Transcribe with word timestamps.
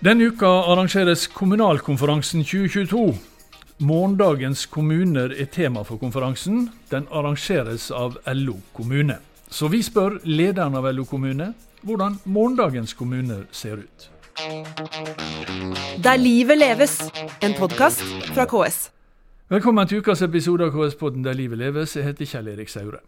Denne 0.00 0.24
uka 0.24 0.46
arrangeres 0.46 1.26
kommunalkonferansen 1.26 2.40
2022. 2.44 3.18
Morgendagens 3.84 4.62
kommuner 4.66 5.34
er 5.36 5.44
tema 5.52 5.82
for 5.84 6.00
konferansen. 6.00 6.70
Den 6.88 7.04
arrangeres 7.12 7.90
av 7.90 8.16
LO 8.32 8.54
kommune. 8.72 9.18
Så 9.50 9.68
vi 9.68 9.82
spør 9.84 10.16
lederen 10.24 10.78
av 10.80 10.88
LO 10.88 11.04
kommune 11.04 11.50
hvordan 11.84 12.16
morgendagens 12.24 12.96
kommuner 12.96 13.44
ser 13.52 13.84
ut. 13.84 14.08
Der 16.00 16.16
livet 16.16 16.58
leves, 16.58 16.96
en 17.44 17.52
podkast 17.60 18.00
fra 18.32 18.48
KS. 18.48 18.86
Velkommen 19.52 19.84
til 19.88 20.00
ukas 20.00 20.24
episode 20.24 20.64
av 20.64 20.72
KS-podden 20.72 21.28
Der 21.28 21.36
livet 21.36 21.60
leves. 21.60 21.96
Jeg 21.96 22.08
heter 22.08 22.24
Kjell 22.24 22.48
Erik 22.48 22.72
Saure. 22.72 23.04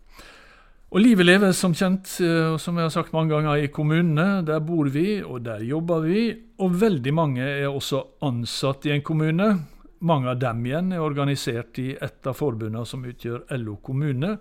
Og 0.93 1.01
livet 1.01 1.25
leves 1.25 1.57
som 1.57 1.73
kjent, 1.73 2.05
eh, 2.21 2.59
som 2.61 2.77
jeg 2.77 2.85
har 2.85 2.93
sagt 2.93 3.15
mange 3.15 3.33
ganger, 3.33 3.65
i 3.65 3.69
kommunene. 3.73 4.45
Der 4.45 4.61
bor 4.61 4.91
vi, 4.93 5.23
og 5.25 5.41
der 5.41 5.65
jobber 5.65 6.03
vi. 6.05 6.37
Og 6.61 6.75
veldig 6.83 7.15
mange 7.15 7.41
er 7.41 7.71
også 7.71 8.03
ansatt 8.21 8.85
i 8.85 8.93
en 8.93 9.01
kommune. 9.01 9.65
Mange 10.01 10.29
av 10.29 10.39
dem 10.39 10.61
igjen 10.67 10.93
er 10.93 11.01
organisert 11.01 11.79
i 11.79 11.97
et 11.97 12.27
av 12.27 12.37
forbundene 12.37 12.85
som 12.85 13.07
utgjør 13.09 13.47
LO 13.57 13.77
kommune. 13.77 14.37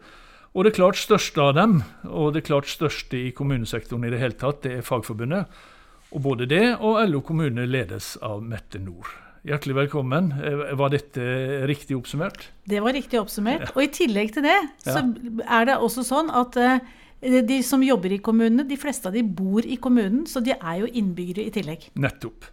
Og 0.54 0.66
det 0.66 0.76
klart 0.76 1.00
største 1.00 1.40
av 1.40 1.56
dem, 1.56 1.84
og 2.04 2.34
det 2.34 2.44
klart 2.44 2.68
største 2.68 3.16
i 3.16 3.32
kommunesektoren 3.32 4.04
i 4.04 4.12
det 4.12 4.20
hele 4.20 4.36
tatt, 4.36 4.64
det 4.64 4.74
er 4.76 4.84
Fagforbundet. 4.84 5.48
Og 6.12 6.22
både 6.22 6.50
det 6.52 6.76
og 6.82 7.00
LO 7.08 7.22
kommune 7.22 7.64
ledes 7.64 8.18
av 8.22 8.44
Mette 8.44 8.78
Nord. 8.78 9.08
Hjertelig 9.42 9.74
velkommen. 9.74 10.30
Eh, 10.38 10.74
var 10.78 10.92
dette 10.94 11.22
riktig 11.66 11.96
oppsummert? 11.98 12.52
Det 12.70 12.78
var 12.84 12.94
riktig 12.94 13.18
oppsummert. 13.18 13.72
Og 13.74 13.88
i 13.88 13.90
tillegg 13.90 14.36
til 14.36 14.46
det, 14.46 14.58
så 14.86 15.02
er 15.42 15.66
det 15.66 15.78
også 15.82 16.04
sånn 16.06 16.30
at 16.30 16.58
eh, 16.62 17.42
de 17.50 17.58
som 17.66 17.82
jobber 17.82 18.14
i 18.14 18.20
kommunene, 18.22 18.68
de 18.70 18.78
fleste 18.78 19.10
av 19.10 19.18
de 19.18 19.24
bor 19.26 19.66
i 19.66 19.80
kommunen, 19.82 20.28
så 20.30 20.44
de 20.46 20.54
er 20.54 20.84
jo 20.84 20.92
innbyggere 20.94 21.48
i 21.48 21.54
tillegg. 21.56 21.88
Nettopp. 21.98 22.52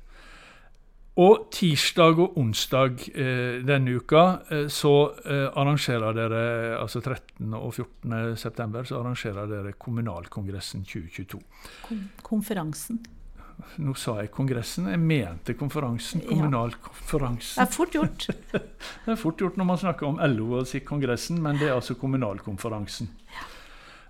Og 1.20 1.48
tirsdag 1.52 2.22
og 2.24 2.40
onsdag 2.40 3.04
eh, 3.10 3.60
denne 3.68 3.98
uka 4.00 4.24
så 4.72 4.94
arrangerer 5.28 6.16
dere, 6.16 6.42
altså 6.78 7.02
13. 7.02 7.52
og 7.52 7.68
14. 7.74 8.16
september, 8.40 8.88
så 8.88 9.02
arrangerer 9.02 9.50
dere 9.50 9.76
Kommunalkongressen 9.76 10.88
2022. 10.88 11.44
Kon 11.84 12.04
konferansen. 12.24 13.04
Nå 13.82 13.94
sa 13.98 14.16
jeg 14.22 14.30
kongressen, 14.34 14.88
jeg 14.92 15.00
mente 15.02 15.54
konferansen. 15.58 16.22
Kommunalkonferansen. 16.26 17.58
Det 17.58 17.64
er 17.64 17.74
fort 17.74 17.94
gjort. 17.94 18.26
det 19.04 19.14
er 19.14 19.20
fort 19.20 19.40
gjort 19.42 19.58
når 19.58 19.68
man 19.70 19.80
snakker 19.82 20.08
om 20.08 20.18
LO 20.34 20.50
og 20.60 20.68
sier 20.70 20.84
kongressen, 20.86 21.40
men 21.42 21.58
det 21.60 21.70
er 21.70 21.76
altså 21.76 21.96
kommunalkonferansen. 21.98 23.10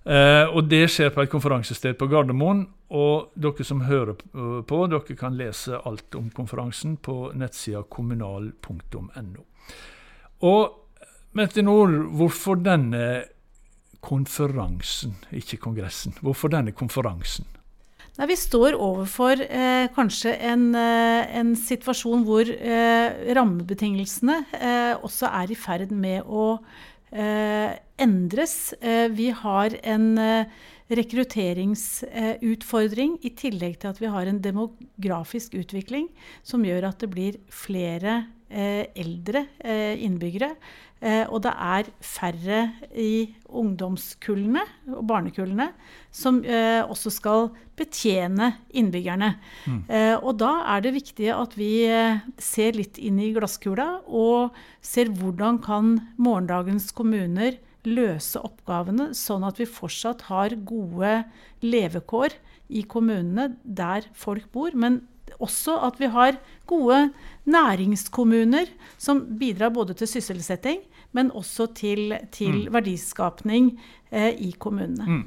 Eh, 0.08 0.46
og 0.48 0.68
det 0.70 0.84
skjer 0.92 1.12
på 1.12 1.24
et 1.24 1.32
konferansested 1.32 1.98
på 2.00 2.08
Gardermoen. 2.08 2.66
Og 2.96 3.32
dere 3.36 3.64
som 3.68 3.84
hører 3.84 4.16
på, 4.16 4.82
dere 4.88 5.16
kan 5.20 5.36
lese 5.36 5.76
alt 5.84 6.16
om 6.16 6.30
konferansen 6.32 6.96
på 7.04 7.28
nettsida 7.36 7.82
kommunal.no. 7.84 9.44
Og 10.48 10.84
Mette 11.36 11.62
Nord, 11.62 11.92
hvorfor 12.16 12.56
denne 12.56 13.24
konferansen, 14.00 15.12
ikke 15.30 15.58
kongressen? 15.60 16.16
Hvorfor 16.24 16.48
denne 16.48 16.72
konferansen? 16.72 17.44
Nei, 18.18 18.26
Vi 18.32 18.34
står 18.34 18.74
overfor 18.74 19.38
eh, 19.46 19.86
kanskje 19.94 20.32
en, 20.42 20.74
eh, 20.74 21.22
en, 21.38 21.54
situasjon 21.54 22.26
hvor 22.26 22.42
eh, 22.50 23.14
rammebetingelsene 23.38 24.42
eh, 24.58 24.98
også 25.06 25.30
er 25.30 25.46
i 25.54 25.58
ferd 25.58 25.92
med 25.94 26.26
å 26.26 26.58
eh, 27.14 27.78
endres. 28.02 28.74
Eh, 28.82 29.06
vi 29.14 29.30
har 29.30 29.70
en 29.86 30.18
rekrutteringsutfordring 30.90 33.22
i 33.22 33.30
tillegg 33.38 33.78
til 33.78 33.86
at 33.92 34.02
vi 34.02 34.10
har 34.10 34.26
en 34.26 34.42
demografisk 34.42 35.54
utvikling 35.60 36.08
som 36.42 36.64
gjør 36.66 36.90
at 36.90 36.98
det 37.04 37.10
blir 37.14 37.38
flere 37.54 38.26
eldre 38.48 39.44
innbyggere. 40.00 40.54
Eh, 40.98 41.22
og 41.30 41.44
det 41.44 41.52
er 41.54 41.88
færre 42.02 42.62
i 42.98 43.30
ungdomskullene 43.46 44.64
og 44.96 45.04
barnekullene 45.06 45.68
som 46.10 46.40
eh, 46.42 46.82
også 46.82 47.12
skal 47.14 47.46
betjene 47.78 48.50
innbyggerne. 48.74 49.28
Mm. 49.68 49.78
Eh, 49.86 50.16
og 50.18 50.40
da 50.42 50.50
er 50.74 50.82
det 50.82 50.96
viktig 50.96 51.28
at 51.30 51.54
vi 51.58 51.70
eh, 51.86 52.18
ser 52.42 52.74
litt 52.74 52.98
inn 52.98 53.20
i 53.22 53.30
glasskula 53.36 54.00
og 54.10 54.58
ser 54.82 55.12
hvordan 55.14 55.60
kan 55.62 55.94
morgendagens 56.18 56.90
kommuner 56.90 57.60
løse 57.86 58.42
oppgavene, 58.42 59.12
sånn 59.14 59.46
at 59.46 59.62
vi 59.62 59.68
fortsatt 59.70 60.26
har 60.32 60.56
gode 60.66 61.22
levekår 61.62 62.34
i 62.74 62.82
kommunene 62.90 63.52
der 63.62 64.10
folk 64.18 64.50
bor. 64.52 64.74
men 64.74 65.04
også 65.38 65.76
at 65.86 66.00
vi 66.00 66.10
har 66.12 66.38
gode 66.68 67.10
næringskommuner 67.48 68.70
som 68.98 69.24
bidrar 69.38 69.72
både 69.74 69.94
til 69.98 70.10
sysselsetting, 70.10 70.82
men 71.12 71.30
også 71.30 71.70
til, 71.74 72.12
til 72.32 72.66
mm. 72.66 72.74
verdiskapning 72.74 73.72
eh, 74.10 74.34
i 74.36 74.54
kommunene. 74.58 75.06
Mm. 75.06 75.24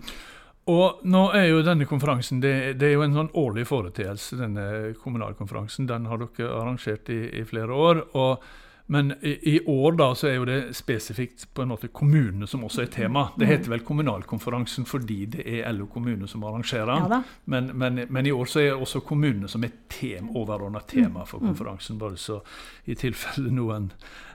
Og 0.72 1.02
nå 1.10 1.24
er 1.34 1.48
jo 1.50 1.64
denne 1.66 1.88
konferansen 1.90 2.42
det, 2.42 2.78
det, 2.80 2.92
er 2.92 3.00
jo 3.00 3.06
en 3.08 3.16
sånn 3.18 3.32
årlig 3.40 3.66
foreteelse, 3.68 4.38
denne 4.38 4.94
kommunalkonferansen. 5.02 5.88
Den 5.90 6.06
har 6.06 6.22
dere 6.22 6.52
arrangert 6.60 7.10
i, 7.10 7.24
i 7.42 7.46
flere 7.50 7.74
år. 7.74 8.04
og 8.14 8.46
men 8.92 9.14
i, 9.22 9.56
i, 9.56 9.60
år 9.66 9.96
da, 9.96 10.10
så 10.16 10.28
er 10.28 10.34
jo 10.36 10.46
det 10.50 10.58
spesifikt 10.76 11.46
på 11.56 11.64
en 11.64 11.70
måte 11.72 11.88
kommunene 11.96 12.48
som 12.50 12.66
også 12.68 12.82
er 12.84 12.90
tema. 12.92 13.30
Det 13.40 13.48
heter 13.48 13.72
vel 13.72 13.86
kommunalkonferansen 13.88 14.84
fordi 14.90 15.20
det 15.32 15.46
er 15.48 15.72
LO 15.72 15.88
kommune 15.94 16.28
som 16.28 16.44
arrangerer 16.44 16.92
den. 16.92 17.14
Ja 17.16 17.22
men, 17.46 17.72
men, 17.78 18.02
men, 18.10 18.28
i 18.28 18.34
år 18.36 18.52
så 18.52 18.60
er 18.60 18.76
også 18.76 19.00
kommunene 19.08 19.48
som 19.48 19.64
er 19.64 19.72
tem, 19.88 20.28
overordna 20.36 20.84
tema 20.88 21.24
for 21.24 21.40
mm. 21.40 21.48
konferansen. 21.54 22.02
Bare 22.04 22.20
så 22.20 22.42
i 22.84 22.98
tilfelle 23.00 23.54
noen 23.56 23.88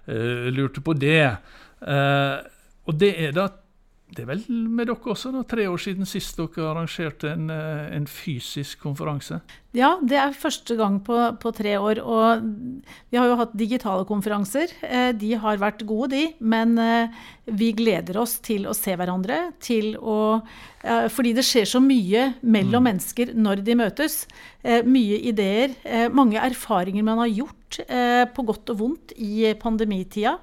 uh, 0.09 0.49
lurte 0.57 0.81
på 0.81 0.97
det. 0.97 1.37
Uh, 1.85 2.41
og 2.89 2.97
det 2.97 3.13
er 3.27 3.37
da 3.37 3.51
det 4.15 4.23
er 4.23 4.29
vel 4.29 4.43
med 4.49 4.87
dere 4.87 5.11
også, 5.11 5.33
da, 5.35 5.41
tre 5.51 5.65
år 5.67 5.81
siden 5.83 6.07
sist 6.07 6.39
dere 6.39 6.69
arrangerte 6.71 7.33
en, 7.33 7.49
eh, 7.51 7.89
en, 7.97 8.05
fysisk 8.07 8.85
konferanse? 8.85 9.41
Ja, 9.75 9.97
det 9.99 10.21
er 10.23 10.37
første 10.37 10.77
gang 10.79 11.01
på, 11.05 11.17
på, 11.43 11.51
tre 11.53 11.75
år. 11.75 11.99
Og 12.01 12.45
vi 13.11 13.19
har 13.19 13.27
jo 13.27 13.39
hatt 13.41 13.57
digitale 13.59 14.07
konferanser. 14.07 14.71
Eh, 14.87 15.11
de 15.19 15.33
har 15.43 15.59
vært 15.59 15.83
gode, 15.89 16.15
de. 16.15 16.29
Men 16.39 16.79
eh, 16.79 17.19
vi 17.51 17.73
gleder 17.77 18.21
oss 18.23 18.39
til 18.47 18.69
å 18.71 18.77
se 18.79 18.95
hverandre. 18.95 19.41
Til 19.61 19.97
å, 19.99 20.39
fordi 21.11 21.35
det 21.35 21.45
skjer 21.47 21.67
så 21.67 21.83
mye 21.83 22.31
mellom 22.47 22.87
mm. 22.87 22.89
mennesker 22.89 23.35
når 23.35 23.65
de 23.67 23.77
møtes. 23.83 24.23
Mye 24.87 25.19
ideer. 25.31 25.75
Mange 26.15 26.41
erfaringer 26.43 27.07
man 27.07 27.21
har 27.25 27.31
gjort, 27.31 27.83
på 28.35 28.47
godt 28.49 28.73
og 28.75 28.81
vondt, 28.81 29.15
i 29.19 29.53
pandemitida. 29.61 30.39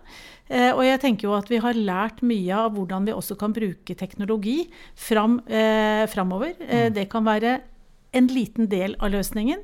Eh, 0.54 0.70
og 0.70 0.84
jeg 0.86 1.02
tenker 1.02 1.28
jo 1.28 1.36
at 1.38 1.50
vi 1.50 1.60
har 1.64 1.78
lært 1.78 2.22
mye 2.26 2.54
av 2.54 2.74
hvordan 2.76 3.08
vi 3.08 3.16
også 3.16 3.38
kan 3.40 3.56
bruke 3.56 3.96
teknologi 3.98 4.68
fram, 4.94 5.40
eh, 5.48 6.06
framover. 6.12 6.54
Eh, 6.62 6.90
mm. 6.90 6.94
det 6.94 7.08
kan 7.10 7.26
være 7.26 7.62
en 8.14 8.28
liten 8.30 8.70
del 8.70 8.94
av 9.02 9.10
løsningen. 9.16 9.64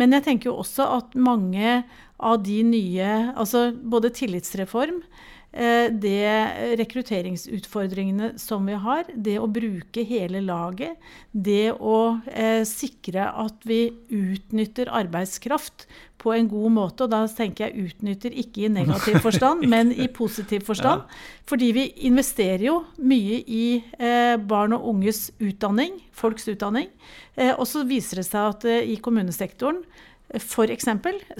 Men 0.00 0.16
jeg 0.16 0.24
tenker 0.24 0.50
jo 0.50 0.60
også 0.62 0.86
at 0.96 1.18
mange 1.18 1.82
av 2.20 2.42
de 2.44 2.62
nye 2.64 3.10
Altså 3.36 3.70
både 3.72 4.10
tillitsreform, 4.12 5.02
det 5.50 6.76
rekrutteringsutfordringene 6.78 8.36
som 8.38 8.68
vi 8.70 8.76
har, 8.78 9.08
det 9.14 9.34
å 9.42 9.48
bruke 9.50 10.04
hele 10.06 10.38
laget, 10.44 10.94
det 11.32 11.72
å 11.74 12.20
eh, 12.30 12.62
sikre 12.68 13.26
at 13.34 13.66
vi 13.66 13.80
utnytter 14.14 14.92
arbeidskraft 14.94 15.88
på 16.20 16.34
en 16.34 16.48
god 16.50 16.74
måte. 16.76 17.06
Og 17.06 17.12
da 17.12 17.22
tenker 17.32 17.66
jeg 17.68 17.88
utnytter 17.90 18.34
ikke 18.42 18.66
i 18.66 18.72
negativ 18.72 19.20
forstand, 19.26 19.66
men 19.70 19.92
i 19.92 20.08
positiv 20.12 20.66
forstand. 20.68 21.06
Fordi 21.48 21.72
vi 21.76 21.86
investerer 22.08 22.66
jo 22.68 22.76
mye 22.98 23.40
i 23.42 23.64
eh, 23.98 24.36
barn 24.38 24.76
og 24.76 24.86
unges 24.94 25.28
utdanning, 25.40 25.98
folks 26.12 26.48
utdanning. 26.52 26.90
Eh, 27.36 27.54
og 27.56 27.66
så 27.68 27.84
viser 27.88 28.22
det 28.22 28.28
seg 28.28 28.54
at 28.54 28.68
eh, 28.68 28.94
i 28.94 29.00
kommunesektoren 29.02 29.82
F.eks. 30.30 30.86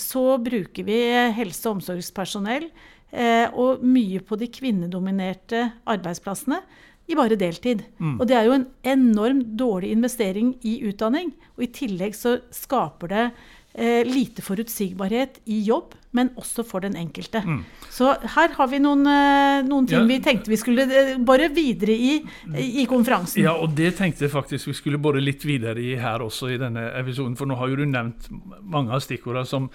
så 0.03 0.23
bruker 0.43 0.83
vi 0.83 0.97
helse- 1.37 1.69
og 1.69 1.77
omsorgspersonell 1.79 2.67
eh, 2.67 2.89
og 3.11 3.81
mye 3.83 4.21
på 4.23 4.37
de 4.39 4.47
kvinnedominerte 4.55 5.65
arbeidsplassene 5.91 6.61
i 7.11 7.17
bare 7.19 7.39
deltid. 7.39 7.85
Mm. 7.99 8.19
Og 8.19 8.27
det 8.29 8.37
er 8.39 8.49
jo 8.49 8.57
en 8.57 8.67
enormt 8.87 9.55
dårlig 9.59 9.95
investering 9.97 10.55
i 10.67 10.81
utdanning. 10.89 11.33
Og 11.57 11.67
i 11.67 11.73
tillegg 11.75 12.15
så 12.17 12.37
skaper 12.55 13.11
det 13.11 13.25
eh, 13.75 14.07
lite 14.07 14.45
forutsigbarhet 14.45 15.41
i 15.51 15.61
jobb, 15.67 15.97
men 16.17 16.33
også 16.41 16.65
for 16.67 16.85
den 16.85 16.97
enkelte. 16.99 17.43
Mm. 17.47 17.63
Så 17.91 18.13
her 18.37 18.55
har 18.57 18.71
vi 18.71 18.83
noen, 18.83 19.05
eh, 19.07 19.63
noen 19.67 19.89
ting 19.91 20.03
ja. 20.03 20.09
vi 20.11 20.21
tenkte 20.25 20.53
vi 20.53 20.61
skulle 20.61 20.87
eh, 20.87 21.15
bare 21.27 21.51
videre 21.55 21.95
i, 21.95 22.17
i 22.83 22.87
konferansen. 22.91 23.43
Ja, 23.45 23.57
og 23.59 23.75
det 23.79 23.97
tenkte 23.99 24.27
jeg 24.27 24.35
faktisk 24.35 24.71
vi 24.71 24.79
skulle 24.79 25.03
bore 25.03 25.23
litt 25.23 25.47
videre 25.47 25.83
i 25.83 25.97
her 26.01 26.23
også 26.27 26.53
i 26.55 26.61
denne 26.63 26.93
episoden. 27.01 27.39
For 27.39 27.51
nå 27.51 27.59
har 27.59 27.73
jo 27.73 27.83
du 27.83 27.89
nevnt 27.91 28.31
mange 28.61 28.95
av 28.95 29.03
stikkordene 29.05 29.49
som 29.49 29.71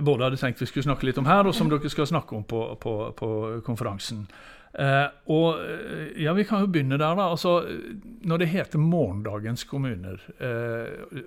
både 0.00 0.24
hadde 0.24 0.40
tenkt 0.40 0.62
vi 0.62 0.66
skulle 0.70 0.86
snakke 0.88 1.06
litt 1.08 1.20
om 1.20 1.28
her, 1.28 1.46
og 1.46 1.54
som 1.56 1.70
dere 1.70 1.90
skal 1.92 2.08
snakke 2.08 2.36
om 2.36 2.44
på, 2.48 2.64
på, 2.80 2.96
på 3.18 3.28
konferansen. 3.66 4.26
Eh, 4.72 5.08
og 5.28 5.58
eh, 5.60 6.22
ja, 6.24 6.32
Vi 6.32 6.46
kan 6.48 6.62
jo 6.64 6.70
begynne 6.72 6.96
der. 6.96 7.14
da, 7.14 7.28
altså 7.28 7.60
Når 8.24 8.38
det 8.38 8.48
heter 8.48 8.78
morgendagens 8.78 9.64
kommuner, 9.68 10.16
eh, 10.40 11.18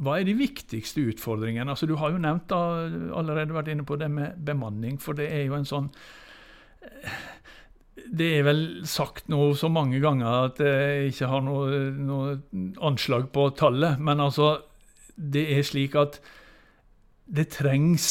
hva 0.00 0.18
er 0.18 0.26
de 0.26 0.34
viktigste 0.34 1.04
utfordringene? 1.12 1.70
Altså, 1.70 1.86
du 1.86 1.94
har 2.00 2.10
jo 2.10 2.18
nevnt 2.18 2.48
da, 2.50 2.88
allerede 3.14 3.54
vært 3.54 3.70
inne 3.70 3.86
på 3.86 3.96
det 4.00 4.10
med 4.10 4.40
bemanning, 4.46 4.98
for 5.00 5.14
det 5.14 5.30
er 5.30 5.44
jo 5.46 5.58
en 5.58 5.68
sånn 5.68 5.92
det 8.10 8.26
er 8.38 8.42
vel 8.42 8.62
sagt 8.88 9.28
nå 9.28 9.52
så 9.54 9.68
mange 9.70 10.00
ganger 10.00 10.46
at 10.48 10.60
jeg 10.64 11.10
ikke 11.12 11.28
har 11.28 11.42
noe, 11.44 11.68
noe, 11.94 12.30
anslag 12.82 13.28
på 13.30 13.50
tallet. 13.54 14.00
Men 14.00 14.22
altså, 14.24 14.62
det 15.14 15.44
er 15.52 15.62
slik 15.68 15.94
at 16.00 16.18
det 17.30 17.46
trengs 17.54 18.10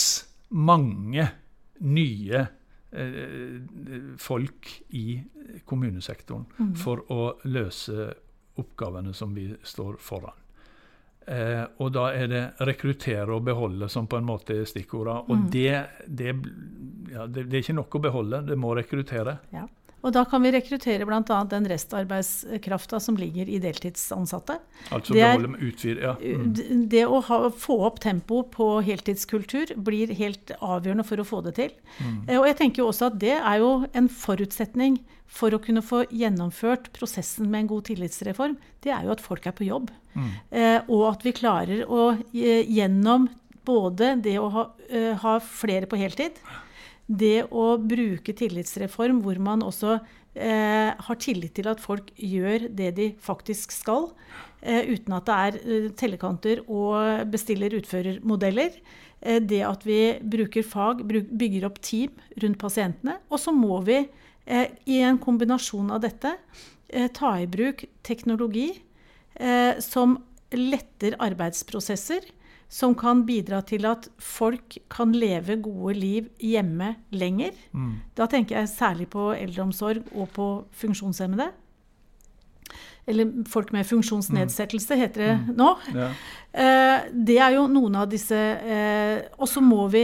mange 0.55 1.27
nye 1.79 2.39
eh, 2.91 3.59
folk 4.17 4.71
i 4.95 5.21
kommunesektoren 5.65 6.45
mm. 6.57 6.75
for 6.79 7.03
å 7.11 7.23
løse 7.51 8.09
oppgavene 8.59 9.13
som 9.15 9.33
vi 9.35 9.49
står 9.63 9.99
foran. 10.03 10.45
Eh, 11.29 11.65
og 11.83 11.91
da 11.93 12.07
er 12.15 12.29
det 12.31 12.43
rekruttere 12.65 13.35
og 13.35 13.43
beholde 13.45 13.89
som 13.91 14.07
på 14.09 14.17
en 14.17 14.27
måte 14.27 14.55
er 14.57 14.69
stikkordene. 14.69 15.27
Og 15.27 15.43
mm. 15.43 15.49
det, 15.53 15.73
det, 16.07 16.33
ja, 17.13 17.27
det, 17.27 17.43
det, 17.43 17.59
er 17.59 17.61
ikke 17.63 17.77
nok 17.77 17.99
å 17.99 18.03
beholde, 18.07 18.41
det 18.47 18.57
må 18.59 18.73
rekruttere. 18.77 19.37
Ja. 19.53 19.67
Og 19.99 20.13
da 20.15 20.23
kan 20.29 20.43
vi 20.43 20.51
rekruttere 20.53 21.05
bl.a. 21.07 21.39
den 21.51 21.67
restarbeidskrafta 21.67 22.99
som 23.03 23.17
ligger 23.19 23.49
i 23.51 23.59
deltidsansatte. 23.61 24.55
Altså 24.95 25.15
det, 25.15 25.25
er, 25.25 25.45
utvide, 25.59 26.03
ja. 26.05 26.13
mm. 26.15 26.85
det 26.91 27.03
å 27.07 27.19
ha, 27.27 27.39
få 27.51 27.81
opp 27.89 27.99
tempo 28.03 28.41
på 28.53 28.69
heltidskultur 28.87 29.75
blir 29.75 30.13
helt 30.15 30.53
avgjørende 30.59 31.05
for 31.07 31.19
å 31.19 31.27
få 31.27 31.41
det 31.49 31.55
til. 31.59 31.73
Mm. 31.99 32.21
Eh, 32.29 32.37
og 32.39 32.47
jeg 32.47 32.59
tenker 32.61 32.83
jo 32.83 32.91
også 32.93 33.09
at 33.09 33.19
det 33.21 33.35
er 33.37 33.63
jo 33.63 33.73
en 33.91 34.07
forutsetning 34.11 35.01
for 35.29 35.53
å 35.53 35.61
kunne 35.61 35.83
få 35.85 36.05
gjennomført 36.09 36.89
prosessen 36.95 37.51
med 37.51 37.65
en 37.65 37.73
god 37.73 37.89
tillitsreform. 37.91 38.55
Det 38.81 38.95
er 38.95 39.03
jo 39.05 39.13
at 39.13 39.25
folk 39.25 39.45
er 39.51 39.57
på 39.57 39.67
jobb. 39.67 39.91
Mm. 40.15 40.31
Eh, 40.49 40.79
og 40.87 41.05
at 41.11 41.27
vi 41.27 41.35
klarer 41.35 41.83
å 41.85 42.13
eh, 42.15 42.63
gjennom 42.63 43.27
både 43.67 44.15
det 44.23 44.39
å 44.41 44.47
ha, 44.49 44.65
ha 45.21 45.35
flere 45.43 45.85
på 45.91 45.99
heltid 45.99 46.39
det 47.09 47.49
å 47.49 47.73
bruke 47.81 48.35
tillitsreform 48.37 49.23
hvor 49.25 49.39
man 49.41 49.65
også 49.65 49.97
eh, 50.37 50.93
har 50.93 51.19
tillit 51.21 51.55
til 51.57 51.69
at 51.71 51.81
folk 51.81 52.11
gjør 52.15 52.69
det 52.69 52.93
de 52.99 53.09
faktisk 53.25 53.73
skal, 53.73 54.11
eh, 54.61 54.85
uten 54.93 55.17
at 55.17 55.25
det 55.25 55.37
er 55.47 55.59
eh, 55.59 55.91
tellekanter 55.97 56.61
og 56.67 57.25
bestiller-utfører-modeller. 57.33 58.77
Eh, 59.21 59.39
det 59.43 59.61
at 59.67 59.85
vi 59.87 60.01
bruker 60.21 60.65
fag, 60.65 61.03
bruk, 61.07 61.31
bygger 61.31 61.67
opp 61.67 61.79
team 61.83 62.13
rundt 62.41 62.59
pasientene. 62.61 63.19
Og 63.29 63.41
så 63.41 63.53
må 63.55 63.81
vi 63.87 63.99
eh, 64.45 64.67
i 64.87 65.01
en 65.05 65.19
kombinasjon 65.21 65.91
av 65.95 66.03
dette 66.05 66.35
eh, 66.87 67.09
ta 67.13 67.35
i 67.39 67.49
bruk 67.49 67.87
teknologi 68.03 68.71
som 69.79 70.17
letter 70.51 71.13
arbeidsprosesser 71.23 72.25
som 72.69 72.93
kan 72.97 73.23
bidra 73.25 73.63
til 73.65 73.87
at 73.89 74.07
folk 74.21 74.77
kan 74.93 75.13
leve 75.15 75.57
gode 75.63 75.95
liv 75.97 76.27
hjemme 76.37 76.93
lenger. 77.09 77.55
Mm. 77.73 77.95
Da 78.17 78.29
tenker 78.29 78.59
jeg 78.59 78.69
særlig 78.69 79.09
på 79.09 79.31
eldreomsorg 79.33 80.05
og 80.13 80.29
på 80.35 80.49
funksjonshemmede. 80.77 81.49
Eller 83.09 83.31
folk 83.49 83.71
med 83.73 83.87
funksjonsnedsettelse, 83.89 84.93
mm. 84.93 85.01
heter 85.01 85.23
det 85.23 85.31
mm. 85.39 85.55
nå. 85.57 85.69
Ja. 85.95 86.09
Eh, 86.53 87.07
det 87.29 87.39
er 87.41 87.55
jo 87.57 87.65
noen 87.71 87.97
av 88.03 88.09
disse 88.09 88.37
eh, 88.37 89.25
Og 89.41 89.49
så 89.49 89.61
må 89.65 89.87
vi, 89.89 90.03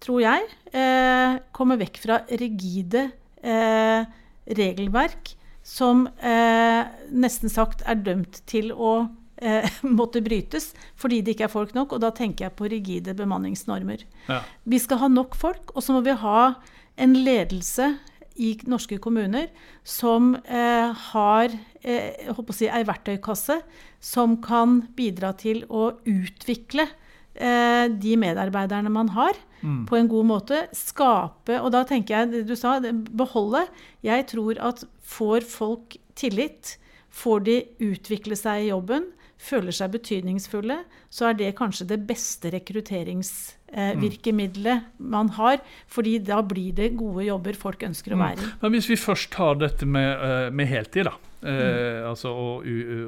tror 0.00 0.22
jeg, 0.24 0.48
eh, 0.72 1.36
komme 1.52 1.76
vekk 1.80 2.00
fra 2.00 2.22
rigide 2.40 3.10
eh, 3.44 4.08
regelverk 4.56 5.34
som 5.62 6.06
eh, 6.16 6.82
nesten 7.12 7.52
sagt 7.52 7.84
er 7.88 8.00
dømt 8.00 8.40
til 8.48 8.72
å 8.72 8.94
eh, 9.40 9.80
måtte 9.98 10.22
brytes 10.24 10.70
fordi 11.00 11.22
det 11.24 11.36
ikke 11.36 11.48
er 11.48 11.54
folk 11.56 11.74
nok. 11.76 11.96
Og 11.96 12.04
da 12.04 12.12
tenker 12.14 12.48
jeg 12.48 12.56
på 12.58 12.70
rigide 12.70 13.16
bemanningsnormer. 13.18 14.04
Ja. 14.28 14.42
Vi 14.64 14.80
skal 14.82 15.02
ha 15.04 15.10
nok 15.12 15.36
folk, 15.38 15.74
og 15.74 15.84
så 15.84 15.96
må 15.96 16.04
vi 16.06 16.16
ha 16.16 16.52
en 17.00 17.16
ledelse 17.24 17.94
i 18.40 18.54
norske 18.70 18.96
kommuner 19.02 19.50
som 19.84 20.32
eh, 20.48 20.90
har 21.12 21.52
eh, 21.82 22.40
si, 22.56 22.68
ei 22.70 22.82
verktøykasse 22.88 23.60
som 24.00 24.38
kan 24.44 24.80
bidra 24.96 25.34
til 25.36 25.64
å 25.68 25.90
utvikle 26.08 26.86
eh, 27.34 27.86
de 27.90 28.16
medarbeiderne 28.20 28.92
man 28.92 29.12
har, 29.16 29.36
mm. 29.60 29.84
på 29.90 29.98
en 29.98 30.10
god 30.10 30.28
måte. 30.30 30.62
Skape 30.76 31.60
Og 31.60 31.72
da 31.74 31.84
tenker 31.88 32.16
jeg 32.16 32.32
det 32.32 32.44
du 32.48 32.56
sa, 32.56 32.78
beholde. 32.80 33.66
Jeg 34.06 34.28
tror 34.32 34.60
at 34.70 34.86
får 35.04 35.44
folk 35.48 35.98
tillit, 36.18 36.78
får 37.10 37.44
de 37.48 37.56
utvikle 37.90 38.38
seg 38.38 38.64
i 38.64 38.70
jobben, 38.70 39.10
føler 39.40 39.72
seg 39.74 39.90
betydningsfulle, 39.94 40.78
så 41.12 41.26
er 41.30 41.34
det 41.38 41.58
kanskje 41.58 41.86
det 41.90 42.00
beste 42.08 42.50
rekrutteringsvirkemiddelet 42.54 44.76
eh, 44.76 44.82
man 44.98 45.28
har. 45.38 45.56
fordi 45.88 46.18
da 46.18 46.42
blir 46.42 46.72
det 46.76 46.96
gode 46.98 47.24
jobber 47.24 47.52
folk 47.56 47.82
ønsker 47.88 48.12
å 48.12 48.16
mm. 48.20 48.24
være 48.26 48.40
i. 48.44 48.46
Men 48.62 48.70
Hvis 48.76 48.90
vi 48.90 48.96
først 49.00 49.30
tar 49.32 49.54
dette 49.62 49.86
med, 49.86 50.18
uh, 50.20 50.50
med 50.52 50.66
heltid, 50.68 51.04
da. 51.08 51.12
Uh, 51.40 51.48
mm. 51.48 52.08
altså 52.10 52.28
å 52.36 52.60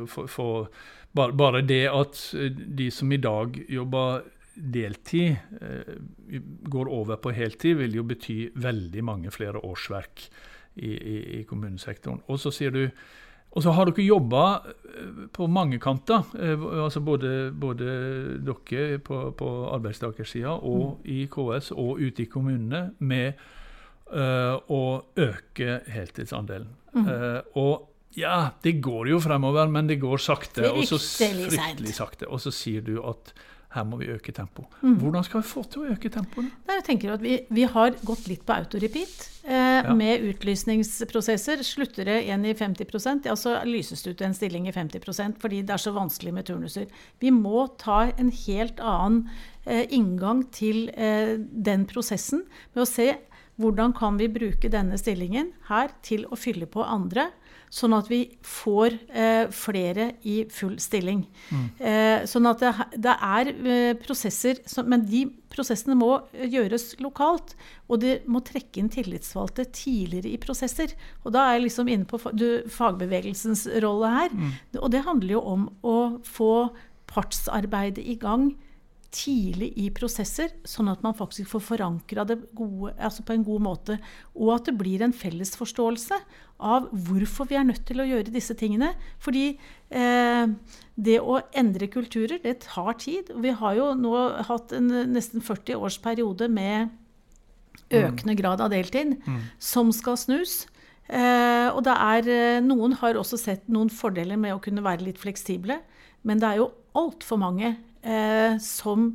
få 0.09 0.67
bare, 1.13 1.33
bare, 1.37 1.61
det 1.61 1.93
at 1.93 2.33
de 2.33 2.89
som 2.91 3.13
i 3.13 3.21
dag 3.21 3.53
jobber 3.69 4.25
deltid, 4.55 5.37
eh, 5.61 5.95
går 6.63 6.89
over 6.89 7.17
på 7.17 7.33
heltid, 7.37 7.77
vil 7.77 7.97
jo 7.97 8.05
bety 8.05 8.51
veldig 8.55 9.05
mange 9.05 9.33
flere 9.33 9.61
årsverk 9.65 10.27
i, 10.77 10.93
i, 10.93 11.17
i 11.41 11.43
kommunesektoren. 11.49 12.23
Og 12.29 12.41
så 12.41 12.53
sier 12.55 12.73
du 12.73 12.85
og 13.53 13.65
så 13.65 13.75
har 13.77 13.89
dere 13.89 14.05
jobba 14.07 14.45
eh, 14.65 15.25
på 15.33 15.47
mange 15.53 15.79
kanter, 15.83 16.25
eh, 16.41 16.67
altså 16.85 17.03
både, 17.05 17.53
både 17.53 17.97
dere 18.47 18.99
på, 19.05 19.23
på 19.37 19.51
arbeidstakersida 19.75 20.55
og 20.57 20.99
mm. 21.03 21.11
i 21.13 21.19
KS 21.33 21.73
og 21.77 22.01
ute 22.01 22.25
i 22.25 22.31
kommunene, 22.33 22.87
med 22.99 23.41
uh, 24.13 24.57
å 24.73 24.83
øke 25.17 25.81
heltidsandelen. 25.89 26.69
Mm. 26.93 27.07
Uh, 27.09 27.41
og 27.61 27.89
ja, 28.17 28.53
det 28.65 28.75
går 28.85 29.09
jo 29.15 29.21
fremover, 29.25 29.71
men 29.73 29.89
det 29.89 29.97
går 30.01 30.21
sakte. 30.21 30.69
og 30.69 30.85
så 30.85 30.99
fryktelig 31.01 31.95
sakte. 31.97 32.29
Og 32.29 32.43
så 32.45 32.53
sier 32.53 32.85
du 32.85 32.99
at 33.09 33.33
her 33.73 33.85
må 33.89 33.99
vi 34.01 34.11
øke 34.13 34.33
tempoet. 34.37 34.69
Mm. 34.83 34.97
Hvordan 35.01 35.25
skal 35.27 35.43
vi 35.43 35.49
få 35.49 35.63
til 35.71 35.85
å 35.85 35.95
øke 35.95 36.11
tempoet? 36.13 36.51
Jeg 36.69 36.85
tenker 36.87 37.15
at 37.15 37.23
vi, 37.25 37.39
vi, 37.49 37.65
har 37.69 37.97
gått 38.05 38.27
litt 38.29 38.45
på 38.49 38.55
autorepeat 38.55 39.25
eh, 39.47 39.81
ja. 39.81 39.95
med 39.97 40.27
utlysningsprosesser. 40.29 41.65
Slutter 41.67 42.09
det 42.09 42.19
igjen 42.27 42.47
i 42.49 42.55
50 42.59 43.27
ja, 43.29 43.37
så 43.39 43.57
lyses 43.69 44.05
det 44.05 44.15
ut 44.15 44.25
en 44.27 44.37
stilling 44.37 44.69
i 44.69 44.77
50% 44.77 45.41
fordi 45.43 45.63
det 45.67 45.77
er 45.77 45.83
så 45.83 45.95
vanskelig 45.97 46.35
med 46.37 46.49
turnuser. 46.51 46.89
Vi 47.23 47.33
må 47.35 47.67
ta 47.81 48.05
en 48.13 48.33
helt 48.45 48.81
annen 48.81 49.25
eh, 49.65 49.87
inngang 49.89 50.45
til 50.53 50.89
eh, 50.93 51.39
den 51.39 51.87
prosessen 51.91 52.45
med 52.75 52.85
å 52.85 52.89
se 52.89 53.13
hvordan 53.61 53.93
kan 53.95 54.17
vi 54.19 54.31
bruke 54.33 54.71
denne 54.73 54.97
stillingen 54.99 55.53
her 55.69 55.93
til 56.05 56.25
å 56.33 56.39
fylle 56.41 56.67
på 56.69 56.85
andre 56.85 57.31
sånn 57.73 57.95
at 57.97 58.11
vi 58.13 58.27
får 58.45 58.99
eh, 59.17 59.32
flere 59.51 60.13
i 60.29 60.43
full 60.53 60.79
stilling. 60.83 61.25
Mm. 61.51 61.67
Eh, 61.79 62.25
sånn 62.31 62.49
at 62.51 62.63
det, 62.63 62.73
det 63.03 63.15
er 63.17 63.51
eh, 63.53 63.93
prosesser 64.01 64.61
som, 64.69 64.89
Men 64.89 65.07
de 65.09 65.25
prosessene 65.53 65.97
må 65.99 66.15
gjøres 66.33 66.95
lokalt. 67.03 67.55
Og 67.89 68.03
det 68.05 68.15
må 68.31 68.41
trekke 68.47 68.81
inn 68.81 68.91
tillitsvalgte 68.93 69.67
tidligere 69.75 70.33
i 70.33 70.41
prosesser. 70.41 70.95
Og 71.25 71.35
da 71.35 71.47
er 71.49 71.59
jeg 71.59 71.67
liksom 71.67 71.93
inne 71.93 72.09
på 72.09 72.21
du, 72.33 72.63
fagbevegelsens 72.73 73.67
rolle 73.85 74.13
her. 74.17 74.33
Mm. 74.33 74.53
Og 74.81 74.91
det 74.95 75.07
handler 75.09 75.37
jo 75.37 75.47
om 75.55 75.69
å 75.83 75.97
få 76.25 76.53
partsarbeidet 77.13 78.05
i 78.09 78.17
gang 78.21 78.53
tidlig 79.13 79.69
i 79.79 79.89
prosesser, 79.95 80.55
sånn 80.69 80.89
at 80.93 81.03
man 81.05 81.17
faktisk 81.17 81.51
får 81.53 81.63
forankra 81.67 82.25
det 82.29 82.39
gode, 82.57 82.95
altså 82.97 83.25
på 83.27 83.35
en 83.37 83.45
god 83.47 83.65
måte. 83.65 83.99
Og 84.35 84.55
at 84.55 84.71
det 84.71 84.77
blir 84.81 85.05
en 85.05 85.15
felles 85.17 85.53
forståelse 85.59 86.19
av 86.63 86.89
hvorfor 86.91 87.51
vi 87.51 87.59
er 87.59 87.67
nødt 87.69 87.85
til 87.89 88.03
å 88.03 88.09
gjøre 88.09 88.33
disse 88.35 88.57
tingene. 88.59 88.93
Fordi 89.23 89.45
eh, 89.53 90.55
det 90.97 91.19
å 91.21 91.43
endre 91.59 91.91
kulturer, 91.93 92.41
det 92.43 92.63
tar 92.67 92.97
tid. 93.03 93.35
Vi 93.45 93.55
har 93.61 93.79
jo 93.79 93.93
nå 93.99 94.17
hatt 94.49 94.75
en 94.77 94.91
nesten 95.13 95.45
40 95.45 95.79
års 95.83 96.01
periode 96.03 96.49
med 96.53 96.93
økende 97.93 98.37
grad 98.39 98.63
av 98.65 98.73
deltid 98.73 99.19
mm. 99.21 99.41
som 99.61 99.93
skal 99.95 100.17
snus. 100.21 100.63
Eh, 101.13 101.69
og 101.69 101.83
det 101.85 101.95
er, 101.95 102.29
eh, 102.33 102.65
noen 102.65 102.97
har 103.03 103.19
også 103.21 103.37
sett 103.41 103.69
noen 103.69 103.93
fordeler 103.93 104.41
med 104.41 104.57
å 104.57 104.63
kunne 104.63 104.85
være 104.85 105.05
litt 105.11 105.21
fleksible. 105.21 105.83
Men 106.25 106.41
det 106.41 106.49
er 106.49 106.63
jo 106.63 106.73
altfor 106.97 107.41
mange 107.41 107.75
eh, 108.03 108.59
som 108.63 109.13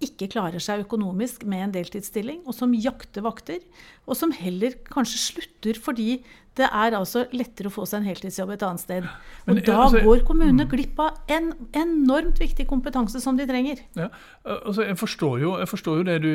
ikke 0.00 0.30
klarer 0.32 0.62
seg 0.62 0.86
økonomisk 0.86 1.42
med 1.48 1.66
en 1.66 1.72
deltidsstilling, 1.74 2.40
og 2.48 2.56
som 2.56 2.72
jakter 2.72 3.24
vakter. 3.24 3.60
Og 4.08 4.16
som 4.16 4.32
heller 4.32 4.78
kanskje 4.88 5.20
slutter 5.20 5.80
fordi 5.80 6.22
det 6.58 6.66
er 6.66 6.96
altså 6.96 7.22
lettere 7.36 7.70
å 7.70 7.72
få 7.72 7.84
seg 7.88 8.00
en 8.00 8.08
heltidsjobb 8.08 8.50
et 8.54 8.64
annet 8.66 8.82
sted. 8.82 9.06
Og 9.44 9.52
Men, 9.52 9.60
da 9.64 9.76
altså, 9.84 10.00
går 10.04 10.24
kommunene 10.26 10.66
mm. 10.66 10.70
glipp 10.72 10.98
av 11.04 11.20
en 11.30 11.52
enormt 11.78 12.40
viktig 12.42 12.66
kompetanse 12.68 13.20
som 13.22 13.38
de 13.38 13.46
trenger. 13.48 13.84
Ja, 13.96 14.08
altså 14.56 14.84
jeg, 14.88 14.98
forstår 15.00 15.36
jo, 15.44 15.52
jeg 15.60 15.70
forstår 15.70 16.00
jo, 16.00 16.06
det, 16.08 16.16
du, 16.24 16.32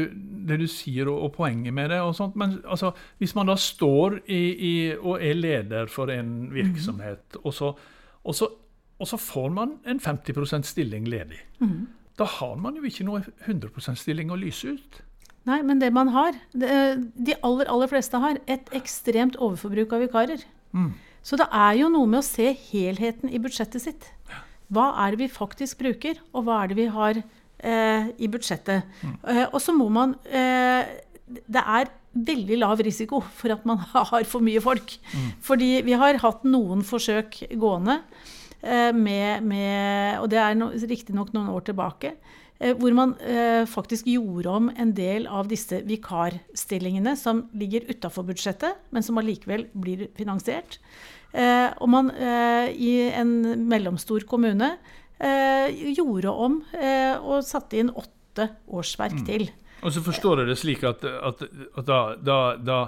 det 0.50 0.60
du 0.62 0.68
sier 0.72 1.12
og, 1.12 1.20
og, 1.28 1.34
poenget 1.36 1.76
med 1.76 1.92
det, 1.94 2.00
og 2.06 2.16
sånt, 2.18 2.38
men 2.40 2.60
altså, 2.64 2.94
hvis 3.22 3.36
man 3.38 3.52
da 3.52 3.58
står 3.60 4.22
i, 4.26 4.44
i, 4.56 4.76
og 4.96 5.20
er 5.20 5.36
leder 5.38 5.92
for 5.92 6.14
en 6.14 6.54
virksomhet, 6.54 7.26
mm. 7.36 7.42
og, 7.44 7.58
så, 7.58 7.74
og 8.24 8.40
så 8.40 8.50
og 9.00 9.10
så 9.10 9.20
får 9.20 9.50
man 9.52 9.76
en 9.86 10.00
50% 10.00 10.68
stilling 10.70 11.08
ledig. 11.12 11.42
Mm. 11.60 11.88
Da 12.16 12.28
har 12.38 12.56
man 12.56 12.78
jo 12.80 12.86
ikke 12.88 13.06
noe 13.08 13.24
100% 13.44 14.00
stilling 14.00 14.32
å 14.32 14.40
lyse 14.40 14.78
ut. 14.78 15.02
Nei, 15.46 15.60
men 15.62 15.82
det 15.82 15.92
man 15.94 16.10
har, 16.14 16.38
det, 16.58 16.70
de 17.14 17.36
aller, 17.46 17.70
aller 17.70 17.90
fleste 17.92 18.18
har, 18.22 18.40
et 18.50 18.72
ekstremt 18.78 19.36
overforbruk 19.38 19.94
av 19.94 20.06
vikarer. 20.08 20.46
Mm. 20.74 20.94
Så 21.26 21.38
det 21.42 21.48
er 21.54 21.80
jo 21.82 21.90
noe 21.92 22.10
med 22.10 22.22
å 22.22 22.26
se 22.26 22.52
helheten 22.70 23.30
i 23.34 23.42
budsjettet 23.42 23.84
sitt. 23.84 24.08
Hva 24.74 24.92
er 25.04 25.14
det 25.14 25.26
vi 25.26 25.30
faktisk 25.30 25.82
bruker, 25.84 26.22
og 26.34 26.48
hva 26.48 26.64
er 26.64 26.72
det 26.72 26.80
vi 26.80 26.88
har 26.94 27.20
eh, 27.20 28.08
i 28.18 28.30
budsjettet? 28.32 28.88
Eh, 29.06 29.46
og 29.46 29.60
så 29.62 29.76
må 29.78 29.90
man 29.94 30.16
eh, 30.26 30.88
Det 31.26 31.62
er 31.62 31.92
veldig 32.16 32.58
lav 32.62 32.82
risiko 32.86 33.20
for 33.36 33.54
at 33.54 33.66
man 33.68 33.82
har 33.94 34.26
for 34.30 34.46
mye 34.46 34.64
folk. 34.64 34.98
Fordi 35.46 35.84
vi 35.86 35.98
har 36.00 36.22
hatt 36.24 36.46
noen 36.48 36.82
forsøk 36.86 37.44
gående, 37.54 38.00
eh, 38.02 38.34
med, 38.66 39.46
med, 39.46 40.18
og 40.22 40.30
det 40.32 40.40
er 40.42 40.56
no, 40.58 40.72
riktignok 40.74 41.34
noen 41.36 41.52
år 41.54 41.68
tilbake, 41.68 42.16
eh, 42.60 42.74
hvor 42.80 42.96
man 42.98 43.14
eh, 43.22 43.64
faktisk 43.70 44.08
gjorde 44.10 44.54
om 44.60 44.70
en 44.74 44.94
del 44.98 45.28
av 45.28 45.50
disse 45.52 45.82
vikarstillingene 45.86 47.16
som 47.20 47.46
ligger 47.54 47.86
utafor 47.92 48.26
budsjettet, 48.28 48.80
men 48.90 49.06
som 49.06 49.20
allikevel 49.22 49.68
blir 49.74 50.08
finansiert. 50.18 50.80
Eh, 51.36 51.70
og 51.84 51.92
man 51.92 52.12
eh, 52.16 52.72
i 52.72 52.94
en 53.12 53.36
mellomstor 53.68 54.26
kommune 54.30 54.76
eh, 55.20 55.68
gjorde 55.98 56.32
om 56.32 56.62
eh, 56.80 57.20
og 57.20 57.44
satte 57.46 57.80
inn 57.82 57.92
åtte 57.92 58.50
årsverk 58.72 59.22
til. 59.28 59.50
Og 59.86 59.94
så 59.94 60.02
forstår 60.02 60.42
jeg 60.42 60.50
det 60.50 60.58
slik 60.60 60.84
at, 60.88 61.04
at, 61.06 61.44
at 61.78 61.86
da, 61.88 62.00
da, 62.18 62.40
da, 62.58 62.80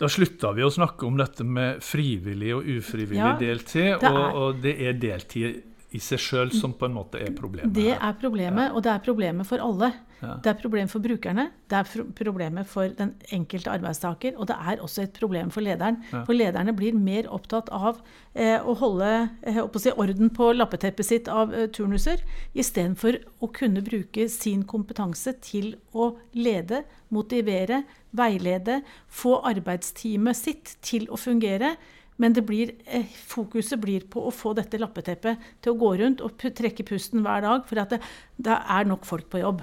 da 0.00 0.08
slutta 0.10 0.52
vi 0.56 0.64
å 0.66 0.70
snakke 0.72 1.06
om 1.06 1.18
dette 1.20 1.44
med 1.46 1.82
frivillig 1.84 2.54
og 2.56 2.70
ufrivillig 2.78 3.20
Ja, 3.20 3.34
deltid, 3.38 4.06
og, 4.08 4.22
og 4.40 4.62
det 4.64 4.74
er 4.82 4.96
deltid 4.98 5.60
i 5.92 6.00
seg 6.00 6.20
sjøl 6.22 6.52
som 6.56 6.72
på 6.76 6.88
en 6.88 6.94
måte 6.96 7.20
er 7.20 7.34
problemet. 7.36 7.72
Det 7.76 7.92
er 7.92 8.16
problemet, 8.20 8.72
og 8.72 8.84
det 8.84 8.92
er 8.94 9.04
problemet 9.04 9.48
for 9.48 9.62
alle. 9.62 9.92
Ja. 10.22 10.36
Det 10.42 10.52
er 10.52 10.58
problem 10.60 10.88
for 10.88 11.02
brukerne, 11.02 11.48
det 11.70 11.78
er 11.80 12.04
problemet 12.14 12.68
for 12.70 12.92
den 12.98 13.10
enkelte 13.34 13.72
arbeidstaker, 13.72 14.36
og 14.38 14.46
det 14.48 14.56
er 14.56 14.82
også 14.84 15.02
et 15.02 15.16
problem 15.18 15.50
for 15.50 15.64
lederen. 15.66 15.98
Ja. 16.12 16.22
For 16.28 16.36
lederne 16.36 16.74
blir 16.78 16.94
mer 16.94 17.26
opptatt 17.34 17.72
av 17.74 17.98
eh, 18.34 18.56
å 18.56 18.76
holde 18.78 19.10
eh, 19.42 19.58
å 19.58 19.82
si, 19.82 19.90
orden 19.90 20.30
på 20.34 20.52
lappeteppet 20.54 21.08
sitt 21.08 21.30
av 21.32 21.52
eh, 21.54 21.66
turnuser, 21.74 22.22
istedenfor 22.54 23.18
å 23.42 23.50
kunne 23.52 23.82
bruke 23.84 24.28
sin 24.30 24.62
kompetanse 24.68 25.34
til 25.42 25.74
å 25.92 26.12
lede, 26.38 26.84
motivere, 27.12 27.82
veilede, 28.16 28.80
få 29.10 29.40
arbeidsteamet 29.48 30.38
sitt 30.38 30.76
til 30.86 31.10
å 31.10 31.18
fungere. 31.20 31.74
Men 32.20 32.34
det 32.36 32.44
blir, 32.46 32.74
eh, 32.86 33.06
fokuset 33.26 33.80
blir 33.80 34.06
på 34.10 34.26
å 34.28 34.32
få 34.34 34.54
dette 34.54 34.78
lappeteppet 34.78 35.38
til 35.62 35.72
å 35.72 35.78
gå 35.78 35.92
rundt 35.98 36.20
og 36.20 36.36
trekke 36.38 36.84
pusten 36.84 37.22
hver 37.24 37.42
dag, 37.42 37.64
for 37.66 37.80
at 37.82 37.94
det, 37.94 38.00
det 38.36 38.58
er 38.60 38.84
nok 38.84 39.06
folk 39.08 39.30
på 39.32 39.40
jobb. 39.40 39.62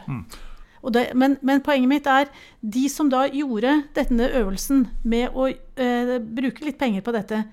Og 0.82 0.94
det, 0.96 1.10
men, 1.16 1.38
men 1.44 1.62
poenget 1.62 1.92
mitt 1.92 2.08
er 2.08 2.30
de 2.62 2.88
som 2.90 3.10
da 3.12 3.26
gjorde 3.28 3.84
denne 3.98 4.30
øvelsen 4.40 4.88
med 5.04 5.36
å 5.36 5.50
eh, 5.52 6.18
bruke 6.20 6.66
litt 6.66 6.80
penger 6.80 7.04
på 7.04 7.16
dette, 7.16 7.44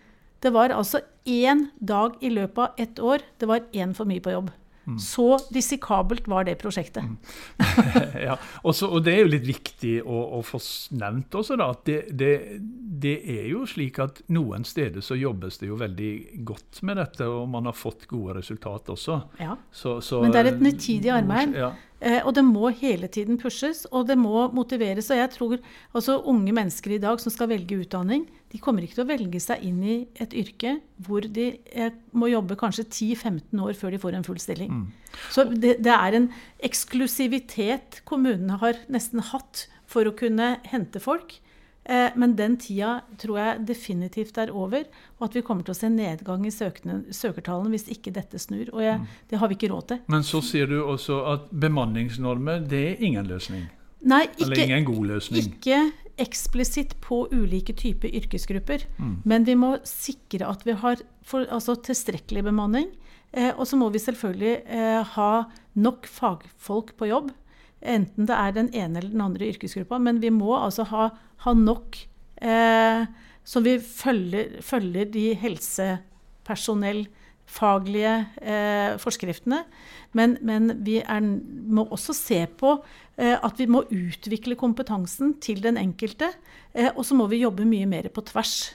det 0.44 0.52
var 0.54 0.70
altså 0.70 1.00
én 1.26 1.66
dag 1.80 2.14
i 2.22 2.30
løpet 2.30 2.58
av 2.62 2.78
ett 2.78 3.00
år 3.02 3.24
det 3.40 3.48
var 3.50 3.66
én 3.74 3.94
for 3.96 4.06
mye 4.06 4.22
på 4.22 4.30
jobb. 4.30 4.52
Så 5.02 5.38
risikabelt 5.50 6.28
var 6.30 6.46
det 6.46 6.54
prosjektet. 6.60 7.02
ja, 8.28 8.36
også, 8.62 8.86
og 8.86 9.02
det 9.06 9.16
er 9.16 9.24
jo 9.24 9.32
litt 9.32 9.46
viktig 9.48 9.94
å, 10.06 10.20
å 10.38 10.42
få 10.46 10.60
nevnt 10.94 11.34
også, 11.34 11.56
da, 11.58 11.72
at 11.74 11.82
det, 11.88 11.96
det, 12.14 12.30
det 13.02 13.16
er 13.34 13.48
jo 13.50 13.64
slik 13.66 13.98
at 14.02 14.22
noen 14.30 14.66
steder 14.68 15.02
så 15.02 15.18
jobbes 15.18 15.58
det 15.58 15.72
jo 15.72 15.80
veldig 15.80 16.12
godt 16.46 16.84
med 16.86 17.00
dette, 17.02 17.26
og 17.26 17.48
man 17.50 17.66
har 17.66 17.74
fått 17.74 18.06
gode 18.10 18.38
resultat 18.38 18.94
også. 18.94 19.18
Ja. 19.42 19.58
Så, 19.74 19.98
så, 20.06 20.22
Men 20.22 20.36
det 20.36 20.44
er 20.44 20.52
et 20.54 20.64
nittidig 20.68 21.12
arbeid. 21.16 21.58
Ja. 21.58 21.74
Eh, 21.96 22.20
og 22.20 22.34
det 22.36 22.44
må 22.44 22.68
hele 22.76 23.08
tiden 23.08 23.38
pushes, 23.40 23.86
og 23.88 24.08
det 24.10 24.18
må 24.20 24.46
motiveres. 24.52 25.08
Og 25.12 25.20
jeg 25.20 25.30
tror 25.32 25.56
altså 25.96 26.18
unge 26.28 26.52
mennesker 26.56 26.96
i 26.96 27.00
dag 27.02 27.20
som 27.22 27.32
skal 27.32 27.50
velge 27.54 27.78
utdanning, 27.80 28.26
de 28.52 28.60
kommer 28.62 28.84
ikke 28.84 28.98
til 28.98 29.06
å 29.06 29.08
velge 29.08 29.40
seg 29.42 29.64
inn 29.66 29.80
i 29.82 29.96
et 30.22 30.34
yrke 30.36 30.76
hvor 31.06 31.24
de 31.24 31.48
eh, 31.72 31.96
må 32.16 32.30
jobbe 32.30 32.58
kanskje 32.60 32.86
10-15 32.86 33.64
år 33.64 33.78
før 33.78 33.96
de 33.96 34.02
får 34.02 34.18
en 34.18 34.28
full 34.28 34.40
stilling. 34.42 34.84
Så 35.32 35.46
det, 35.50 35.78
det 35.84 35.94
er 35.94 36.18
en 36.18 36.28
eksklusivitet 36.64 38.02
kommunene 38.08 38.60
har 38.62 38.78
nesten 38.92 39.24
hatt 39.32 39.66
for 39.88 40.08
å 40.08 40.14
kunne 40.16 40.56
hente 40.68 41.00
folk. 41.02 41.38
Eh, 41.88 42.10
men 42.18 42.34
den 42.38 42.56
tida 42.58 43.00
tror 43.20 43.38
jeg 43.38 43.66
definitivt 43.68 44.38
er 44.42 44.50
over, 44.50 44.88
og 45.18 45.28
at 45.28 45.36
vi 45.38 45.44
kommer 45.46 45.66
til 45.66 45.74
å 45.76 45.78
se 45.78 45.90
nedgang 45.92 46.46
i 46.48 46.50
søkertallene 46.50 47.70
hvis 47.74 47.86
ikke 47.94 48.14
dette 48.16 48.40
snur. 48.42 48.72
Og 48.74 48.82
jeg, 48.82 49.04
det 49.30 49.38
har 49.38 49.50
vi 49.50 49.58
ikke 49.58 49.70
råd 49.70 49.88
til. 49.92 50.02
Men 50.10 50.26
så 50.26 50.42
sier 50.42 50.70
du 50.70 50.80
også 50.82 51.20
at 51.36 51.46
bemanningsnormer, 51.54 52.66
det 52.66 52.82
er 52.90 53.06
ingen 53.06 53.30
løsning. 53.30 53.68
Nei, 54.06 54.26
Eller 54.42 54.66
ingen 54.66 54.84
god 54.86 55.06
løsning. 55.14 55.46
ikke 55.54 55.78
eksplisitt 56.22 56.94
på 57.04 57.26
ulike 57.32 57.74
typer 57.76 58.12
yrkesgrupper. 58.18 58.86
Mm. 58.98 59.16
Men 59.24 59.46
vi 59.46 59.56
må 59.58 59.76
sikre 59.86 60.48
at 60.48 60.62
vi 60.66 60.76
har 60.78 61.02
for, 61.26 61.46
altså 61.52 61.76
tilstrekkelig 61.86 62.46
bemanning. 62.48 62.90
Eh, 63.36 63.52
og 63.52 63.66
så 63.68 63.78
må 63.78 63.90
vi 63.94 64.02
selvfølgelig 64.02 64.54
eh, 64.64 65.02
ha 65.16 65.32
nok 65.76 66.06
fagfolk 66.08 66.94
på 66.98 67.10
jobb. 67.10 67.32
Enten 67.86 68.26
det 68.28 68.36
er 68.36 68.52
den 68.56 68.68
ene 68.74 69.00
eller 69.00 69.12
den 69.12 69.24
andre 69.24 69.48
yrkesgruppa. 69.52 69.98
Men 70.02 70.20
vi 70.22 70.30
må 70.34 70.56
altså 70.58 70.84
ha, 70.90 71.08
ha 71.44 71.52
nok 71.56 71.98
eh, 72.42 73.06
så 73.46 73.60
vi 73.62 73.76
følger, 73.78 74.58
følger 74.62 75.04
de 75.14 75.34
helsepersonellfaglige 75.38 78.26
eh, 78.42 78.98
forskriftene. 78.98 79.64
Men, 80.18 80.38
men 80.42 80.82
vi 80.86 80.98
er, 80.98 81.20
må 81.22 81.86
også 81.94 82.12
se 82.16 82.46
på 82.58 82.84
eh, 83.14 83.36
at 83.36 83.58
vi 83.60 83.66
må 83.70 83.82
utvikle 83.86 84.56
kompetansen 84.58 85.34
til 85.42 85.62
den 85.62 85.76
enkelte. 85.78 86.32
Eh, 86.74 86.90
og 86.90 87.04
så 87.06 87.14
må 87.14 87.26
vi 87.30 87.44
jobbe 87.44 87.64
mye 87.68 87.86
mer 87.86 88.08
på 88.10 88.20
tvers. 88.26 88.74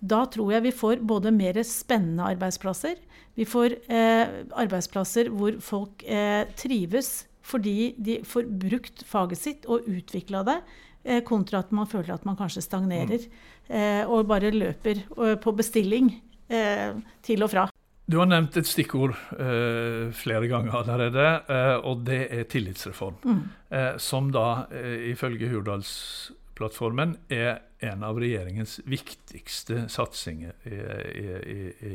Da 0.00 0.24
tror 0.32 0.52
jeg 0.56 0.62
vi 0.66 0.72
får 0.74 0.96
både 1.06 1.30
mer 1.34 1.62
spennende 1.66 2.24
arbeidsplasser. 2.32 2.94
Vi 3.38 3.44
får 3.46 3.76
eh, 3.86 4.26
arbeidsplasser 4.58 5.30
hvor 5.30 5.60
folk 5.62 6.02
eh, 6.02 6.42
trives 6.58 7.28
fordi 7.48 7.94
de 7.96 8.20
får 8.28 8.50
brukt 8.60 9.02
faget 9.08 9.40
sitt 9.40 9.66
og 9.70 9.88
utvikla 9.88 10.44
det, 10.46 10.58
eh, 11.04 11.22
kontra 11.24 11.62
at 11.64 11.72
man 11.72 11.88
føler 11.88 12.14
at 12.14 12.26
man 12.28 12.36
kanskje 12.38 12.64
stagnerer 12.66 13.24
eh, 13.68 14.04
og 14.04 14.28
bare 14.28 14.52
løper 14.54 15.02
eh, 15.04 15.36
på 15.40 15.54
bestilling 15.56 16.12
eh, 16.48 16.92
til 17.24 17.46
og 17.46 17.52
fra. 17.54 17.68
Du 18.08 18.16
har 18.16 18.28
nevnt 18.30 18.56
et 18.56 18.68
stikkord 18.68 19.12
eh, 19.36 20.08
flere 20.16 20.48
ganger 20.48 20.78
allerede, 20.78 21.24
eh, 21.44 21.74
og 21.84 22.06
det 22.08 22.22
er 22.32 22.46
tillitsreform. 22.48 23.42
Eh, 23.68 23.96
som 24.00 24.30
da, 24.32 24.64
eh, 24.72 25.10
ifølge 25.10 25.50
Hurdalsplattformen, 25.52 27.18
er 27.28 27.58
en 27.84 28.06
av 28.08 28.16
regjeringens 28.18 28.78
viktigste 28.88 29.84
satsinger 29.92 30.56
i, 30.64 30.78
i, 31.20 31.26
i, 31.52 31.58
i, 31.68 31.92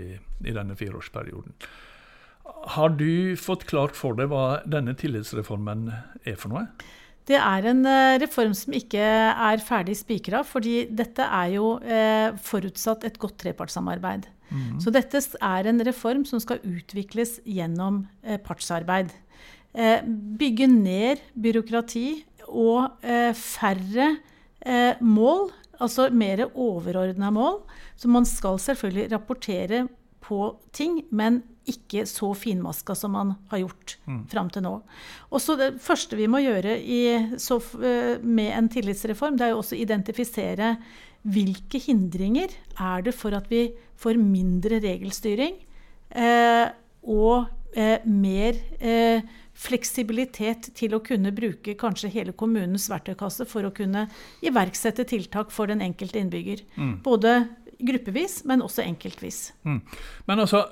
i 0.47 0.53
denne 0.55 0.77
fireårsperioden. 0.79 1.57
Har 2.43 2.93
du 2.99 3.35
fått 3.39 3.65
klart 3.69 3.95
for 3.95 4.17
deg 4.17 4.31
hva 4.31 4.61
denne 4.67 4.95
tillitsreformen 4.99 5.87
er 6.27 6.37
for 6.39 6.51
noe? 6.53 6.67
Det 7.23 7.37
er 7.39 7.67
en 7.71 7.85
eh, 7.87 8.17
reform 8.19 8.51
som 8.57 8.75
ikke 8.75 8.99
er 8.99 9.61
ferdig 9.63 9.95
spikra, 9.95 10.41
fordi 10.43 10.81
dette 10.91 11.23
er 11.23 11.53
jo 11.55 11.77
eh, 11.79 12.35
forutsatt 12.43 13.05
et 13.07 13.19
godt 13.21 13.37
trepartssamarbeid. 13.45 14.27
Så 14.83 14.91
dette 14.93 15.17
er 15.41 15.69
en 15.69 15.81
reform 15.85 16.25
som 16.29 16.41
skal 16.41 16.61
utvikles 16.67 17.39
gjennom 17.47 18.03
eh, 18.21 18.37
partsarbeid. 18.43 19.13
Eh, 19.73 20.03
bygge 20.39 20.67
ned 20.69 21.23
byråkrati 21.33 22.07
og 22.51 23.01
eh, 23.01 23.31
færre 23.33 24.11
eh, 24.61 25.01
mål, 25.01 25.49
altså 25.81 26.09
mer 26.13 26.45
overordna 26.51 27.31
mål. 27.33 27.63
Så 27.97 28.11
man 28.11 28.27
skal 28.29 28.59
selvfølgelig 28.61 29.09
rapportere 29.15 29.87
på 30.21 30.53
ting, 30.75 31.01
men 31.09 31.41
ikke 31.69 32.03
så 32.09 32.33
finmaska 32.35 32.95
som 32.97 33.13
man 33.15 33.35
har 33.51 33.61
gjort 33.63 33.95
fram 34.31 34.49
til 34.51 34.65
nå. 34.65 34.73
Og 35.31 35.41
så 35.41 35.55
Det 35.57 35.69
første 35.81 36.17
vi 36.19 36.27
må 36.27 36.41
gjøre 36.43 36.75
i, 36.79 37.01
så, 37.39 37.59
eh, 37.79 38.19
med 38.19 38.51
en 38.57 38.69
tillitsreform, 38.69 39.37
det 39.37 39.47
er 39.47 39.53
jo 39.53 39.61
også 39.61 39.77
å 39.77 39.83
identifisere 39.83 40.77
hvilke 41.23 41.79
hindringer 41.79 42.51
er 42.79 43.03
det 43.05 43.13
for 43.15 43.35
at 43.35 43.47
vi 43.51 43.69
får 43.95 44.19
mindre 44.19 44.81
regelstyring 44.83 45.55
eh, 46.11 46.67
og 47.07 47.47
eh, 47.75 48.03
mer 48.03 48.59
eh, 48.83 49.23
fleksibilitet 49.53 50.71
til 50.75 50.97
å 50.97 51.01
kunne 51.05 51.31
bruke 51.35 51.77
kanskje 51.79 52.11
hele 52.11 52.33
kommunens 52.35 52.89
verktøykasse 52.91 53.47
for 53.47 53.63
å 53.67 53.73
kunne 53.75 54.07
iverksette 54.43 55.05
tiltak 55.07 55.53
for 55.53 55.69
den 55.71 55.83
enkelte 55.85 56.19
innbygger. 56.19 56.65
Både 57.05 57.35
gruppevis, 57.83 58.41
men 58.49 58.63
også 58.65 58.83
enkeltvis. 58.83 59.51
Mm. 59.63 59.79
Men 60.27 60.43
altså 60.43 60.65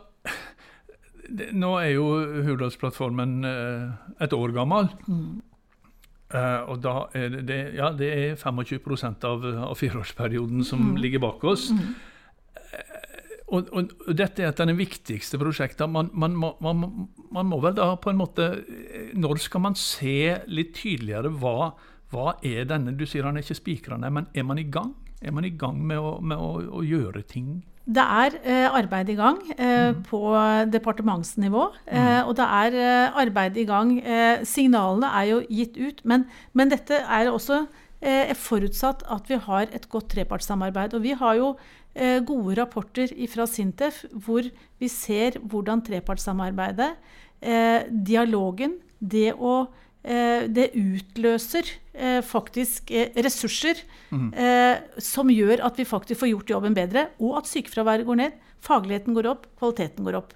Nå 1.30 1.72
er 1.80 1.94
jo 1.94 2.06
Hurdalsplattformen 2.48 3.42
eh, 3.48 3.88
et 4.26 4.34
år 4.36 4.54
gammel. 4.56 4.92
Mm. 5.08 5.42
og 6.32 6.78
da 6.80 6.94
er 7.12 7.34
det, 7.44 7.60
ja, 7.76 7.90
det 7.92 8.08
er 8.08 8.38
25% 8.40 9.26
av, 9.28 9.44
av 9.68 9.76
fireårsperioden 9.76 10.64
som 10.64 10.94
ligger 10.96 11.20
bak 11.20 11.44
oss. 11.44 11.66
Mm. 11.76 11.90
og, 13.52 13.68
og, 13.68 13.92
og, 14.08 14.14
dette 14.16 14.44
er 14.44 14.54
et 14.54 14.62
av 14.64 14.72
de 14.72 14.78
viktigste 14.80 15.40
prosjektene. 15.42 15.92
Man, 15.92 16.12
man, 16.14 16.56
man, 16.64 17.10
man, 17.36 17.50
må 17.52 17.60
vel 17.66 17.76
da 17.76 17.90
på 18.00 18.14
en 18.14 18.22
måte 18.22 18.48
Når 19.20 19.44
skal 19.44 19.66
man 19.68 19.76
se 19.76 20.38
litt 20.48 20.72
tydeligere 20.80 21.34
hva, 21.36 21.74
hva 22.16 22.38
er 22.48 22.64
denne 22.70 22.96
Du 22.96 23.04
sier 23.04 23.28
han 23.28 23.36
er 23.36 23.44
ikke 23.44 23.60
spikrende, 23.60 24.12
men 24.12 24.32
er 24.32 24.48
man 24.48 24.62
i 24.62 24.70
gang? 24.72 24.96
Er 25.22 25.36
man 25.36 25.46
i 25.46 25.54
gang 25.54 25.84
med 25.86 26.00
å, 26.00 26.16
med 26.24 26.40
å, 26.40 26.54
å 26.80 26.86
gjøre 26.88 27.28
ting? 27.28 27.60
Det 27.86 28.04
er 28.04 28.36
eh, 28.46 28.68
arbeid 28.70 29.10
i 29.10 29.18
gang 29.18 29.40
eh, 29.58 29.90
mm. 29.90 30.04
på 30.06 30.22
departementsnivå. 30.72 31.64
Eh, 31.88 31.98
mm. 31.98 32.28
og 32.30 32.36
det 32.38 32.46
er 32.46 32.78
arbeid 33.24 33.58
i 33.58 33.66
gang. 33.66 33.96
Signalene 34.46 35.10
er 35.18 35.30
jo 35.32 35.40
gitt 35.50 35.80
ut. 35.82 36.04
Men, 36.06 36.28
men 36.54 36.70
dette 36.70 37.02
er 37.02 37.32
også 37.32 37.66
forutsatt 38.38 39.04
at 39.14 39.28
vi 39.30 39.38
har 39.38 39.70
et 39.74 39.88
godt 39.90 40.10
trepartssamarbeid. 40.14 40.94
Og 40.98 41.04
vi 41.04 41.14
har 41.18 41.38
jo 41.38 41.56
gode 42.26 42.56
rapporter 42.58 43.12
fra 43.30 43.46
Sintef 43.50 44.06
hvor 44.14 44.46
vi 44.80 44.88
ser 44.88 45.38
hvordan 45.42 45.84
trepartssamarbeidet, 45.86 46.94
dialogen, 47.92 48.78
det 49.02 49.34
å 49.36 49.66
det 50.02 50.72
utløser 50.74 51.68
faktisk 52.26 52.90
ressurser 53.22 53.84
mm. 54.10 54.32
som 54.98 55.30
gjør 55.30 55.62
at 55.68 55.78
vi 55.78 55.86
faktisk 55.86 56.24
får 56.24 56.32
gjort 56.32 56.54
jobben 56.56 56.74
bedre, 56.74 57.04
og 57.22 57.38
at 57.38 57.50
sykefraværet 57.52 58.08
går 58.08 58.18
ned, 58.18 58.40
fagligheten 58.66 59.14
går 59.14 59.30
opp, 59.30 59.46
kvaliteten 59.62 60.08
går 60.08 60.18
opp. 60.24 60.34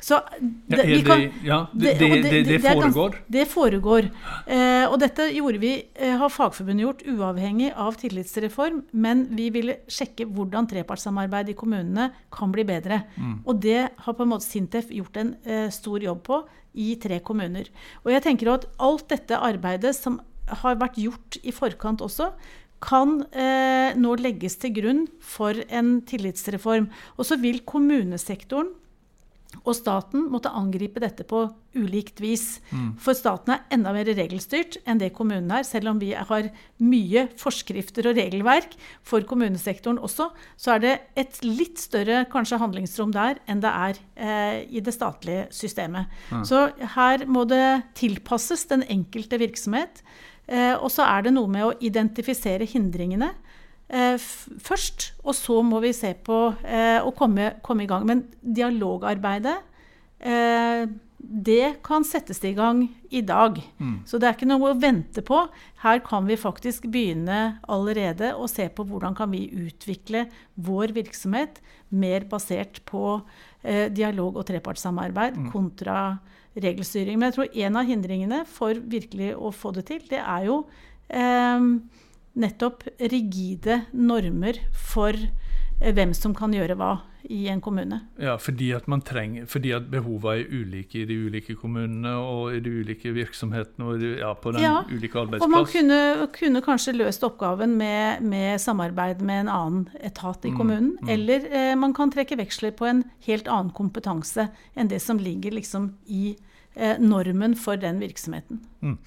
Så 0.00 0.18
det, 0.38 0.84
ja, 0.84 0.98
kan, 1.06 1.22
ja, 1.44 1.58
det, 1.72 1.94
det, 1.98 2.08
det, 2.22 2.40
det 2.44 2.58
foregår? 2.60 3.14
Det 3.32 3.44
foregår. 3.48 4.08
Eh, 4.44 4.84
og 4.90 4.98
dette 5.00 5.30
gjorde 5.32 5.60
vi, 5.62 5.72
eh, 5.94 6.12
har 6.20 6.32
Fagforbundet 6.32 6.84
gjort 6.84 7.04
uavhengig 7.08 7.70
av 7.72 7.96
tillitsreform. 8.00 8.82
Men 8.92 9.24
vi 9.38 9.48
ville 9.54 9.78
sjekke 9.88 10.28
hvordan 10.28 10.68
trepartssamarbeid 10.70 11.50
i 11.50 11.56
kommunene 11.56 12.10
kan 12.34 12.52
bli 12.52 12.66
bedre. 12.68 13.02
Mm. 13.16 13.40
Og 13.46 13.64
det 13.64 13.80
har 14.04 14.18
på 14.18 14.26
en 14.26 14.34
måte 14.34 14.46
Sintef 14.46 14.92
gjort 14.92 15.16
en 15.22 15.34
eh, 15.48 15.66
stor 15.74 16.04
jobb 16.04 16.22
på 16.28 16.42
i 16.76 16.92
tre 17.00 17.22
kommuner. 17.24 17.72
Og 18.04 18.12
jeg 18.12 18.26
tenker 18.28 18.52
at 18.52 18.68
alt 18.76 19.08
dette 19.08 19.40
arbeidet 19.40 19.96
som 19.96 20.20
har 20.62 20.76
vært 20.78 21.00
gjort 21.00 21.40
i 21.40 21.56
forkant 21.56 22.04
også, 22.04 22.30
kan 22.84 23.22
eh, 23.32 23.96
nå 23.96 24.12
legges 24.20 24.58
til 24.60 24.74
grunn 24.76 25.06
for 25.24 25.56
en 25.72 26.02
tillitsreform. 26.06 26.90
Og 27.16 27.28
så 27.28 27.40
vil 27.40 27.62
kommunesektoren 27.64 28.74
og 29.66 29.74
staten 29.74 30.28
måtte 30.30 30.52
angripe 30.54 31.02
dette 31.02 31.26
på 31.26 31.42
ulikt 31.76 32.20
vis. 32.22 32.60
Mm. 32.70 32.92
For 33.02 33.16
staten 33.18 33.52
er 33.52 33.64
enda 33.74 33.92
mer 33.92 34.08
regelstyrt 34.16 34.78
enn 34.86 35.00
det 35.02 35.12
kommunen 35.16 35.50
er. 35.52 35.66
Selv 35.66 35.90
om 35.92 36.00
vi 36.00 36.12
har 36.14 36.50
mye 36.82 37.26
forskrifter 37.40 38.10
og 38.10 38.20
regelverk 38.20 38.76
for 39.06 39.26
kommunesektoren 39.28 39.98
også, 39.98 40.30
så 40.56 40.76
er 40.76 40.84
det 40.84 40.94
et 41.18 41.40
litt 41.44 41.82
større 41.82 42.24
kanskje 42.32 42.60
handlingsrom 42.62 43.12
der 43.16 43.42
enn 43.50 43.64
det 43.64 43.72
er 43.72 44.00
eh, 44.14 44.60
i 44.70 44.84
det 44.84 44.94
statlige 44.94 45.48
systemet. 45.54 46.12
Mm. 46.30 46.46
Så 46.46 46.68
her 46.96 47.26
må 47.26 47.44
det 47.50 47.66
tilpasses 47.98 48.64
den 48.70 48.86
enkelte 48.92 49.40
virksomhet. 49.42 50.04
Eh, 50.46 50.74
og 50.78 50.88
så 50.94 51.02
er 51.10 51.26
det 51.26 51.34
noe 51.34 51.50
med 51.50 51.66
å 51.66 51.74
identifisere 51.82 52.68
hindringene 52.70 53.32
først. 53.88 55.12
Og 55.22 55.34
så 55.38 55.60
må 55.62 55.80
vi 55.84 55.94
se 55.94 56.12
på 56.26 56.40
eh, 56.66 56.98
å 56.98 57.12
komme, 57.16 57.54
komme, 57.62 57.86
i 57.86 57.90
gang. 57.90 58.06
Men 58.08 58.24
dialogarbeidet, 58.42 59.58
eh, 60.20 60.86
det 61.26 61.82
kan 61.86 62.04
settes 62.06 62.42
i 62.44 62.52
gang 62.54 62.84
i 63.10 63.22
dag. 63.24 63.58
Mm. 63.78 64.02
Så 64.06 64.18
det 64.18 64.28
er 64.28 64.36
ikke 64.36 64.48
noe 64.48 64.72
å 64.72 64.78
vente 64.78 65.22
på. 65.26 65.40
Her 65.82 66.02
kan 66.06 66.26
vi 66.28 66.38
faktisk 66.38 66.86
begynne 66.92 67.58
allerede 67.66 68.34
å 68.36 68.46
se 68.50 68.68
på 68.68 68.86
hvordan 68.86 69.16
kan 69.18 69.32
vi 69.32 69.46
utvikle 69.50 70.26
vår 70.54 70.94
virksomhet 70.96 71.60
mer 71.88 72.26
basert 72.30 72.82
på 72.88 73.20
eh, 73.62 73.86
dialog 73.94 74.38
og 74.38 74.46
trepartssamarbeid 74.50 75.38
mm. 75.40 75.50
kontra 75.54 76.18
regelstyring. 76.56 77.18
Men 77.18 77.30
jeg 77.30 77.38
tror 77.38 77.60
en 77.66 77.80
av 77.80 77.90
hindringene 77.90 78.42
for 78.48 78.78
virkelig 78.78 79.34
å 79.34 79.52
få 79.54 79.74
det 79.76 79.86
til, 79.90 80.04
det 80.10 80.22
er 80.22 80.46
jo 80.48 80.62
eh, 81.08 81.70
nettopp 82.36 82.84
rigide 83.00 83.82
normer 83.92 84.60
for 84.72 85.16
eh, 85.16 85.92
hvem 85.92 86.14
som 86.16 86.34
kan 86.36 86.54
gjøre 86.54 86.76
hva 86.78 86.92
i 87.30 87.48
en 87.48 87.60
kommune. 87.60 87.98
Ja, 88.20 88.36
fordi 88.38 88.70
at, 88.76 88.86
man 88.88 89.02
trenger, 89.02 89.46
fordi 89.50 89.72
at 89.76 89.88
behovene 89.90 90.42
er 90.42 90.50
ulike 90.52 91.02
i 91.02 91.06
de 91.08 91.16
ulike 91.26 91.56
kommunene 91.58 92.12
og 92.16 92.54
i 92.56 92.60
de 92.62 92.72
ulike 92.80 93.12
virksomhetene 93.16 93.88
og 93.88 94.04
ja, 94.06 94.32
på 94.38 94.52
den 94.54 94.64
ja, 94.64 94.78
ulike 94.90 95.20
arbeidsplass. 95.20 95.46
Og 95.46 95.52
man 95.52 95.68
kunne, 95.70 96.28
kunne 96.36 96.62
kanskje 96.64 96.96
løst 96.96 97.26
oppgaven 97.26 97.76
med, 97.78 98.22
med, 98.26 98.60
samarbeid 98.62 99.22
med 99.26 99.46
en 99.46 99.52
annen 99.52 99.86
etat 100.00 100.46
i 100.46 100.52
mm, 100.52 100.58
kommunen. 100.58 100.90
Mm, 100.96 101.04
mm. 101.04 101.14
Eller 101.16 101.46
eh, 101.50 101.74
man 101.78 101.94
kan 101.96 102.12
trekke 102.14 102.38
veksler 102.38 102.74
på 102.76 102.88
en 102.88 103.04
helt 103.26 103.48
annen 103.50 103.72
kompetanse 103.76 104.50
enn 104.74 104.92
det 104.92 105.02
som 105.02 105.20
ligger 105.22 105.56
liksom 105.56 105.92
i 106.06 106.36
eh, 106.74 107.00
normen 107.02 107.56
for 107.58 107.80
den 107.80 107.98
virksomheten. 108.02 108.60
Mm. 108.82 108.98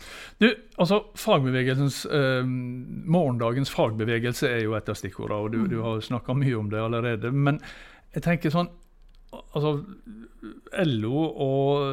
Du, 0.43 0.49
altså 0.77 1.03
fagbevegelsens, 1.19 2.03
eh, 2.05 2.41
Morgendagens 2.45 3.71
fagbevegelse 3.71 4.49
er 4.49 4.65
jo 4.65 4.75
et 4.77 4.89
av 4.89 4.97
stikkordene, 4.99 5.39
og 5.39 5.53
du, 5.53 5.62
mm. 5.63 5.69
du 5.71 5.79
har 5.86 6.03
snakka 6.03 6.36
mye 6.38 6.58
om 6.60 6.71
det 6.73 6.84
allerede. 6.84 7.32
Men 7.32 7.62
jeg 8.15 8.26
tenker 8.26 8.54
sånn 8.54 8.72
altså 9.30 9.76
LO 10.86 11.22
og, 11.22 11.84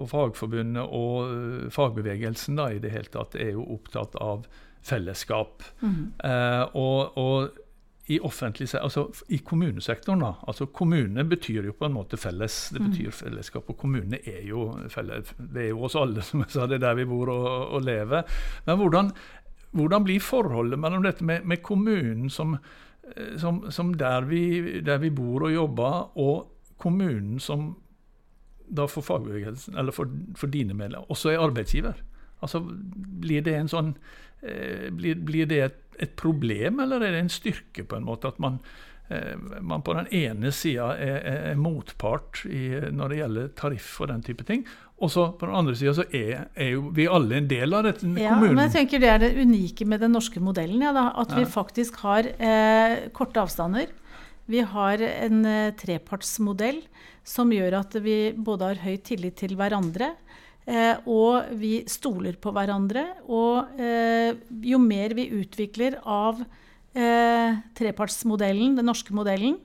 og 0.00 0.08
Fagforbundet 0.08 0.84
og 0.96 1.16
eh, 1.28 1.68
fagbevegelsen 1.74 2.56
da, 2.56 2.70
i 2.72 2.80
det 2.80 2.94
hele 2.94 3.12
tatt 3.12 3.36
er 3.36 3.52
jo 3.56 3.66
opptatt 3.74 4.16
av 4.24 4.46
fellesskap. 4.88 5.66
Mm. 5.82 6.04
Eh, 6.24 6.62
og, 6.78 7.18
og 7.20 7.64
i 8.08 8.16
offentlig 8.24 8.68
altså 8.78 9.08
i 9.28 9.40
kommunesektoren. 9.44 10.22
da, 10.24 10.32
altså 10.48 10.66
Kommune 10.72 11.24
betyr 11.28 11.68
jo 11.68 11.74
på 11.76 11.88
en 11.88 11.96
måte 11.98 12.16
felles. 12.16 12.56
Det 12.72 12.80
mm. 12.80 12.86
betyr 12.88 13.16
fellesskap. 13.18 13.68
Og 13.68 13.76
kommunene 13.76 14.20
er 14.24 14.46
jo 14.48 14.70
felles. 14.88 15.34
Det 15.36 15.66
er 15.66 15.70
jo 15.74 15.84
oss 15.84 15.96
alle, 15.98 16.24
som 16.28 16.44
jeg 16.44 16.54
sa. 16.54 16.66
Det 16.66 16.78
er 16.78 16.86
der 16.86 16.96
vi 17.02 17.08
bor 17.10 17.28
og, 17.34 17.48
og 17.76 17.84
lever. 17.84 18.40
Men 18.66 18.80
hvordan, 18.80 19.12
hvordan, 19.76 20.08
blir 20.08 20.24
forholdet 20.24 20.80
mellom 20.80 21.04
dette 21.04 21.24
med, 21.24 21.44
med 21.44 21.60
kommunen 21.62 22.32
som, 22.32 22.56
som, 23.40 23.62
som 23.70 23.92
der, 23.98 24.26
vi, 24.28 24.80
der, 24.84 25.00
vi, 25.02 25.10
bor 25.10 25.48
og 25.48 25.54
jobber, 25.54 26.18
og 26.18 26.76
kommunen 26.78 27.38
som 27.42 27.72
da 28.68 28.84
for 28.90 29.04
fagbevegelsen, 29.04 29.78
eller 29.80 29.94
for, 29.96 30.10
for 30.36 30.52
dine 30.52 30.76
medlemmer, 30.76 31.08
også 31.10 31.32
er 31.32 31.42
arbeidsgiver? 31.42 32.02
Altså, 32.42 32.60
Blir 33.22 33.42
det 33.42 33.56
en 33.56 33.70
sånn 33.70 33.94
eh, 34.42 34.88
blir, 34.94 35.18
blir, 35.26 35.48
det 35.50 35.62
et, 35.64 35.78
et, 35.98 36.12
problem, 36.20 36.82
eller 36.84 37.02
er 37.02 37.16
det 37.16 37.24
en 37.24 37.32
styrke 37.32 37.86
på 37.88 37.98
en 37.98 38.06
måte 38.06 38.30
at 38.30 38.38
man, 38.42 38.60
man 39.64 39.80
på 39.80 39.94
den 39.96 40.08
ene 40.12 40.50
sida 40.52 40.90
er, 41.00 41.14
er, 41.30 41.54
motpart 41.56 42.42
i, 42.44 42.66
når 42.92 43.08
det 43.08 43.20
gjelder 43.22 43.46
tariff 43.56 43.94
og 44.04 44.10
den 44.10 44.24
type 44.26 44.44
ting, 44.44 44.66
og 44.98 45.12
så 45.14 45.28
på 45.38 45.46
den 45.46 45.54
andre 45.54 45.76
sida 45.78 45.94
så 45.94 46.04
er, 46.10 46.48
er, 46.58 46.72
jo 46.74 46.88
vi 46.94 47.06
alle 47.06 47.38
en 47.38 47.48
del 47.50 47.76
av 47.76 47.86
dette 47.86 48.08
ja, 48.18 48.32
kommunen. 48.32 48.56
Men 48.58 48.66
jeg 48.66 48.74
tenker 48.74 49.02
det 49.02 49.10
er 49.12 49.22
det 49.22 49.30
unike 49.38 49.86
med 49.86 50.02
den 50.02 50.14
norske 50.16 50.42
modellen, 50.42 50.82
ja, 50.82 50.92
da, 50.96 51.06
at 51.22 51.34
ja. 51.34 51.38
vi 51.38 51.50
faktisk 51.52 52.00
har 52.02 52.26
eh, 52.26 52.96
korte 53.14 53.44
avstander. 53.44 53.92
Vi 54.50 54.64
har 54.74 55.04
en 55.06 55.44
eh, 55.46 55.74
trepartsmodell 55.78 56.82
som 57.28 57.52
gjør 57.54 57.78
at 57.82 57.94
vi 58.02 58.18
både 58.34 58.72
har 58.72 58.82
høy 58.82 58.96
tillit 59.06 59.38
til 59.38 59.54
hverandre. 59.58 60.16
Eh, 60.66 60.98
og 61.06 61.54
vi 61.60 61.84
stoler 61.88 62.36
på 62.40 62.52
hverandre. 62.56 63.06
Og 63.30 63.78
eh, 63.78 64.34
jo 64.66 64.82
mer 64.82 65.14
vi 65.16 65.30
utvikler 65.38 66.00
av 66.02 66.42
eh, 66.42 66.66
trepartsmodellen, 66.92 68.76
den 68.78 68.88
norske 68.88 69.14
modellen, 69.14 69.58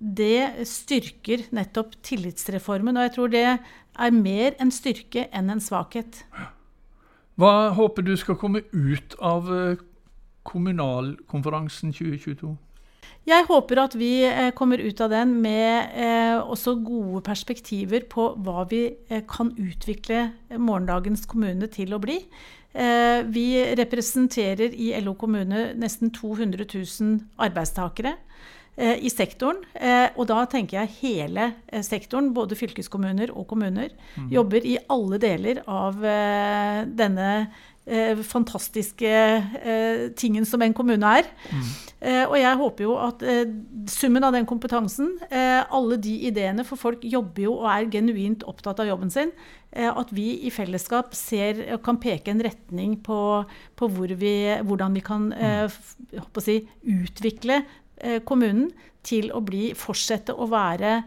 det 0.00 0.66
styrker 0.68 1.42
nettopp 1.56 1.96
tillitsreformen. 2.06 2.96
Og 2.96 3.06
jeg 3.06 3.14
tror 3.16 3.32
det 3.32 3.44
er 3.48 4.16
mer 4.16 4.54
en 4.62 4.70
styrke 4.72 5.26
enn 5.32 5.50
en 5.50 5.62
svakhet. 5.64 6.22
Hva 7.40 7.72
håper 7.76 8.06
du 8.06 8.12
skal 8.20 8.38
komme 8.38 8.62
ut 8.70 9.16
av 9.18 9.48
kommunalkonferansen 10.48 11.92
2022? 11.96 12.54
Jeg 13.28 13.44
håper 13.50 13.82
at 13.82 13.94
vi 14.00 14.24
eh, 14.24 14.48
kommer 14.56 14.80
ut 14.80 15.00
av 15.04 15.12
den 15.12 15.34
med 15.42 15.92
eh, 15.92 16.38
også 16.40 16.78
gode 16.80 17.20
perspektiver 17.26 18.06
på 18.08 18.30
hva 18.40 18.64
vi 18.70 18.86
eh, 19.10 19.20
kan 19.28 19.52
utvikle 19.60 20.30
morgendagens 20.56 21.26
kommune 21.28 21.68
til 21.70 21.92
å 21.92 22.00
bli. 22.00 22.16
Vi 22.70 23.46
representerer 23.74 24.74
i 24.78 24.92
LO 25.02 25.16
kommune 25.18 25.72
nesten 25.74 26.12
200 26.14 26.68
000 26.70 27.16
arbeidstakere 27.42 28.12
i 28.78 29.10
sektoren. 29.10 29.58
Og 30.14 30.28
da 30.30 30.44
tenker 30.48 30.78
jeg 30.78 30.92
hele 31.00 31.48
sektoren, 31.82 32.30
både 32.36 32.54
fylkeskommuner 32.56 33.32
og 33.34 33.48
kommuner, 33.50 33.90
mm. 34.14 34.28
jobber 34.32 34.62
i 34.62 34.76
alle 34.86 35.18
deler 35.20 35.64
av 35.66 35.98
denne 36.86 37.32
eh, 37.90 38.20
fantastiske 38.26 39.10
eh, 39.10 40.08
tingen 40.18 40.46
som 40.48 40.62
en 40.62 40.74
kommune 40.76 41.14
er. 41.20 41.28
Mm. 41.50 41.70
Eh, 42.00 42.24
og 42.24 42.36
jeg 42.38 42.58
håper 42.62 42.86
jo 42.86 42.96
at 42.96 43.22
eh, 43.26 43.42
summen 43.92 44.24
av 44.24 44.34
den 44.36 44.48
kompetansen, 44.48 45.12
eh, 45.28 45.60
alle 45.68 45.98
de 46.00 46.14
ideene, 46.30 46.64
for 46.64 46.80
folk 46.80 47.04
jobber 47.04 47.44
jo 47.44 47.56
og 47.58 47.70
er 47.74 47.90
genuint 47.92 48.46
opptatt 48.48 48.80
av 48.80 48.88
jobben 48.88 49.12
sin, 49.12 49.32
eh, 49.72 49.90
at 49.90 50.12
vi 50.16 50.30
i 50.48 50.52
fellesskap 50.54 51.12
ser, 51.18 51.60
kan 51.84 52.00
peke 52.00 52.32
en 52.32 52.44
retning 52.46 52.96
på, 53.04 53.20
på 53.76 53.90
hvor 53.92 54.14
vi, 54.20 54.34
hvordan 54.64 54.96
vi 54.96 55.04
kan 55.04 55.28
mm. 55.34 56.38
si, 56.40 56.62
utvikle 56.88 57.62
kommunen 58.24 58.70
til 59.04 59.28
å 59.36 59.42
bli, 59.44 59.74
fortsette 59.76 60.32
å 60.32 60.46
være 60.48 61.02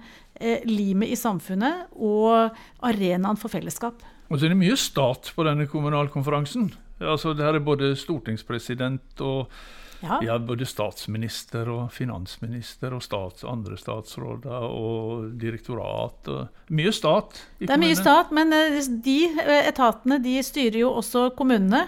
limet 0.67 1.09
i 1.13 1.17
samfunnet 1.17 1.93
og 1.97 2.53
arenaen 2.85 3.39
for 3.39 3.49
fellesskap. 3.53 4.01
Og 4.33 4.39
så 4.39 4.47
er 4.47 4.55
det 4.55 4.57
mye 4.63 4.75
stat 4.81 5.29
på 5.35 5.43
denne 5.45 5.67
kommunalkonferansen. 5.69 6.71
Altså, 6.97 7.35
det 7.37 7.45
her 7.45 7.59
er 7.59 7.65
både 7.65 7.91
stortingspresident 7.99 9.21
og 9.21 9.51
Ja. 10.03 10.19
ja, 10.25 10.37
både 10.39 10.67
statsminister 10.67 11.69
og 11.71 11.91
finansminister 11.95 12.95
og 12.95 13.03
stats, 13.05 13.45
andre 13.47 13.77
statsråder 13.79 14.67
og 14.67 15.29
direktorat. 15.39 16.29
Og 16.31 16.73
mye 16.75 16.93
stat 16.95 17.39
i 17.59 17.67
Det 17.67 17.75
er 17.75 17.81
mye 17.81 17.97
stat, 17.99 18.33
men 18.35 18.53
eh, 18.55 18.79
de 19.05 19.19
eh, 19.31 19.69
etatene 19.71 20.19
de 20.23 20.37
styrer 20.43 20.81
jo 20.83 20.93
også 20.99 21.29
kommunene. 21.37 21.85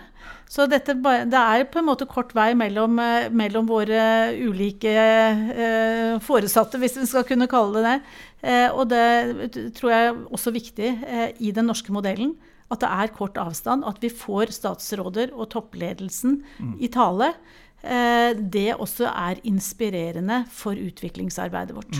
Så 0.49 0.67
dette, 0.69 0.93
det 0.95 1.41
er 1.41 1.65
på 1.69 1.81
en 1.81 1.87
måte 1.87 2.05
kort 2.09 2.31
vei 2.37 2.51
mellom, 2.57 2.99
eh, 3.01 3.27
mellom 3.33 3.67
våre 3.69 4.31
ulike 4.37 4.93
eh, 4.95 6.15
foresatte, 6.23 6.79
hvis 6.81 6.99
vi 7.01 7.07
skal 7.09 7.25
kunne 7.27 7.49
kalle 7.51 7.81
det 7.81 7.85
det. 7.85 7.99
Eh, 8.45 8.67
og 8.73 8.89
det 8.91 9.71
tror 9.77 9.93
jeg 9.93 10.09
er 10.09 10.19
også 10.35 10.53
viktig 10.55 10.91
eh, 11.05 11.29
i 11.39 11.53
den 11.55 11.69
norske 11.69 11.93
modellen. 11.95 12.35
At 12.73 12.81
det 12.81 12.89
er 12.89 13.13
kort 13.13 13.37
avstand, 13.37 13.85
at 13.85 13.99
vi 14.01 14.09
får 14.09 14.53
statsråder 14.55 15.35
og 15.35 15.51
toppledelsen 15.53 16.39
i 16.81 16.89
tale. 16.89 17.35
Eh, 17.83 18.31
det 18.35 18.75
også 18.75 19.09
er 19.11 19.41
inspirerende 19.43 20.43
for 20.51 20.77
utviklingsarbeidet 20.79 21.75
vårt. 21.75 21.99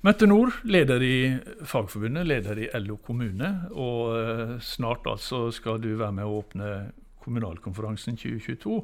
Mette 0.00 0.24
Nord, 0.26 0.54
leder 0.64 1.02
i 1.04 1.16
Fagforbundet, 1.68 2.24
leder 2.26 2.62
i 2.62 2.68
LO 2.80 2.96
kommune. 3.04 3.50
Og 3.72 4.14
eh, 4.16 4.54
snart 4.64 5.08
altså 5.10 5.50
skal 5.52 5.80
du 5.82 5.92
være 5.98 6.14
med 6.16 6.24
å 6.24 6.38
åpne 6.40 6.70
kommunalkonferansen 7.20 8.16
2022. 8.16 8.80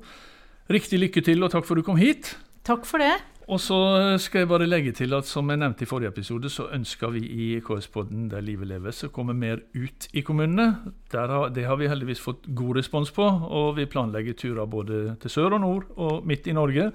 Riktig 0.77 1.01
lykke 1.01 1.23
til, 1.25 1.45
og 1.47 1.55
takk 1.55 1.65
for 1.65 1.77
at 1.77 1.81
du 1.81 1.87
kom 1.87 2.01
hit. 2.01 2.35
Takk 2.67 2.85
for 2.89 3.01
det. 3.01 3.15
Og 3.47 3.61
så 3.63 3.77
skal 4.19 4.43
jeg 4.43 4.49
bare 4.51 4.67
legge 4.67 4.91
til 4.99 5.13
at 5.15 5.29
som 5.29 5.47
jeg 5.53 5.61
nevnte 5.61 5.85
i 5.85 5.87
forrige 5.87 6.11
episode, 6.11 6.51
så 6.51 6.65
ønsker 6.75 7.13
vi 7.15 7.21
i 7.23 7.45
KS-podden 7.63 8.25
Der 8.33 8.43
livet 8.43 8.67
leves 8.67 9.05
å 9.07 9.11
komme 9.15 9.37
mer 9.39 9.61
ut 9.71 10.09
i 10.11 10.25
kommunene. 10.27 10.81
Har, 11.13 11.53
det 11.55 11.63
har 11.69 11.79
vi 11.79 11.87
heldigvis 11.87 12.25
fått 12.25 12.49
god 12.59 12.81
respons 12.81 13.13
på, 13.15 13.23
og 13.23 13.77
vi 13.77 13.87
planlegger 13.87 14.35
turer 14.35 14.67
både 14.67 15.15
til 15.23 15.31
sør 15.31 15.55
og 15.61 15.63
nord 15.63 15.87
og 15.95 16.27
midt 16.27 16.51
i 16.51 16.57
Norge. 16.59 16.89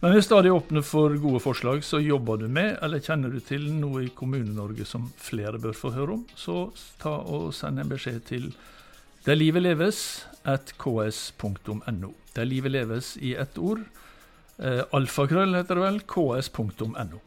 Men 0.00 0.16
vi 0.16 0.22
er 0.22 0.24
stadig 0.24 0.54
åpne 0.54 0.80
for 0.80 1.12
gode 1.20 1.42
forslag, 1.44 1.84
så 1.84 2.00
jobber 2.00 2.40
du 2.40 2.48
med, 2.48 2.78
eller 2.80 3.04
kjenner 3.04 3.28
du 3.28 3.44
til 3.44 3.68
noe 3.76 4.06
i 4.06 4.10
Kommune-Norge 4.16 4.88
som 4.88 5.10
flere 5.20 5.60
bør 5.60 5.76
få 5.76 5.92
høre 5.92 6.16
om, 6.16 6.24
så 6.32 6.70
ta 7.04 7.18
og 7.20 7.52
send 7.52 7.84
en 7.84 7.92
beskjed 7.92 8.24
til 8.32 8.48
Der 9.28 9.36
livet 9.36 9.60
leves 9.60 10.24
at 10.48 10.72
ks.no. 10.80 12.12
Der 12.32 12.48
livet 12.48 12.72
leves 12.72 13.18
i 13.20 13.36
ett 13.36 13.58
ord. 13.60 13.84
Eh, 14.58 14.82
alfakrøll 14.92 15.54
heter 15.54 15.78
det 15.78 15.84
vel. 15.84 16.00
ks.no. 16.00 17.20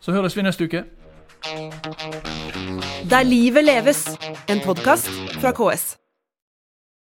Så 0.00 0.12
høres 0.12 0.36
vi 0.36 0.42
neste 0.42 0.64
uke. 0.64 0.84
Der 3.10 3.22
livet 3.22 3.64
leves, 3.64 4.04
en 4.48 4.60
podkast 4.64 5.08
fra 5.40 5.52
KS. 5.52 5.99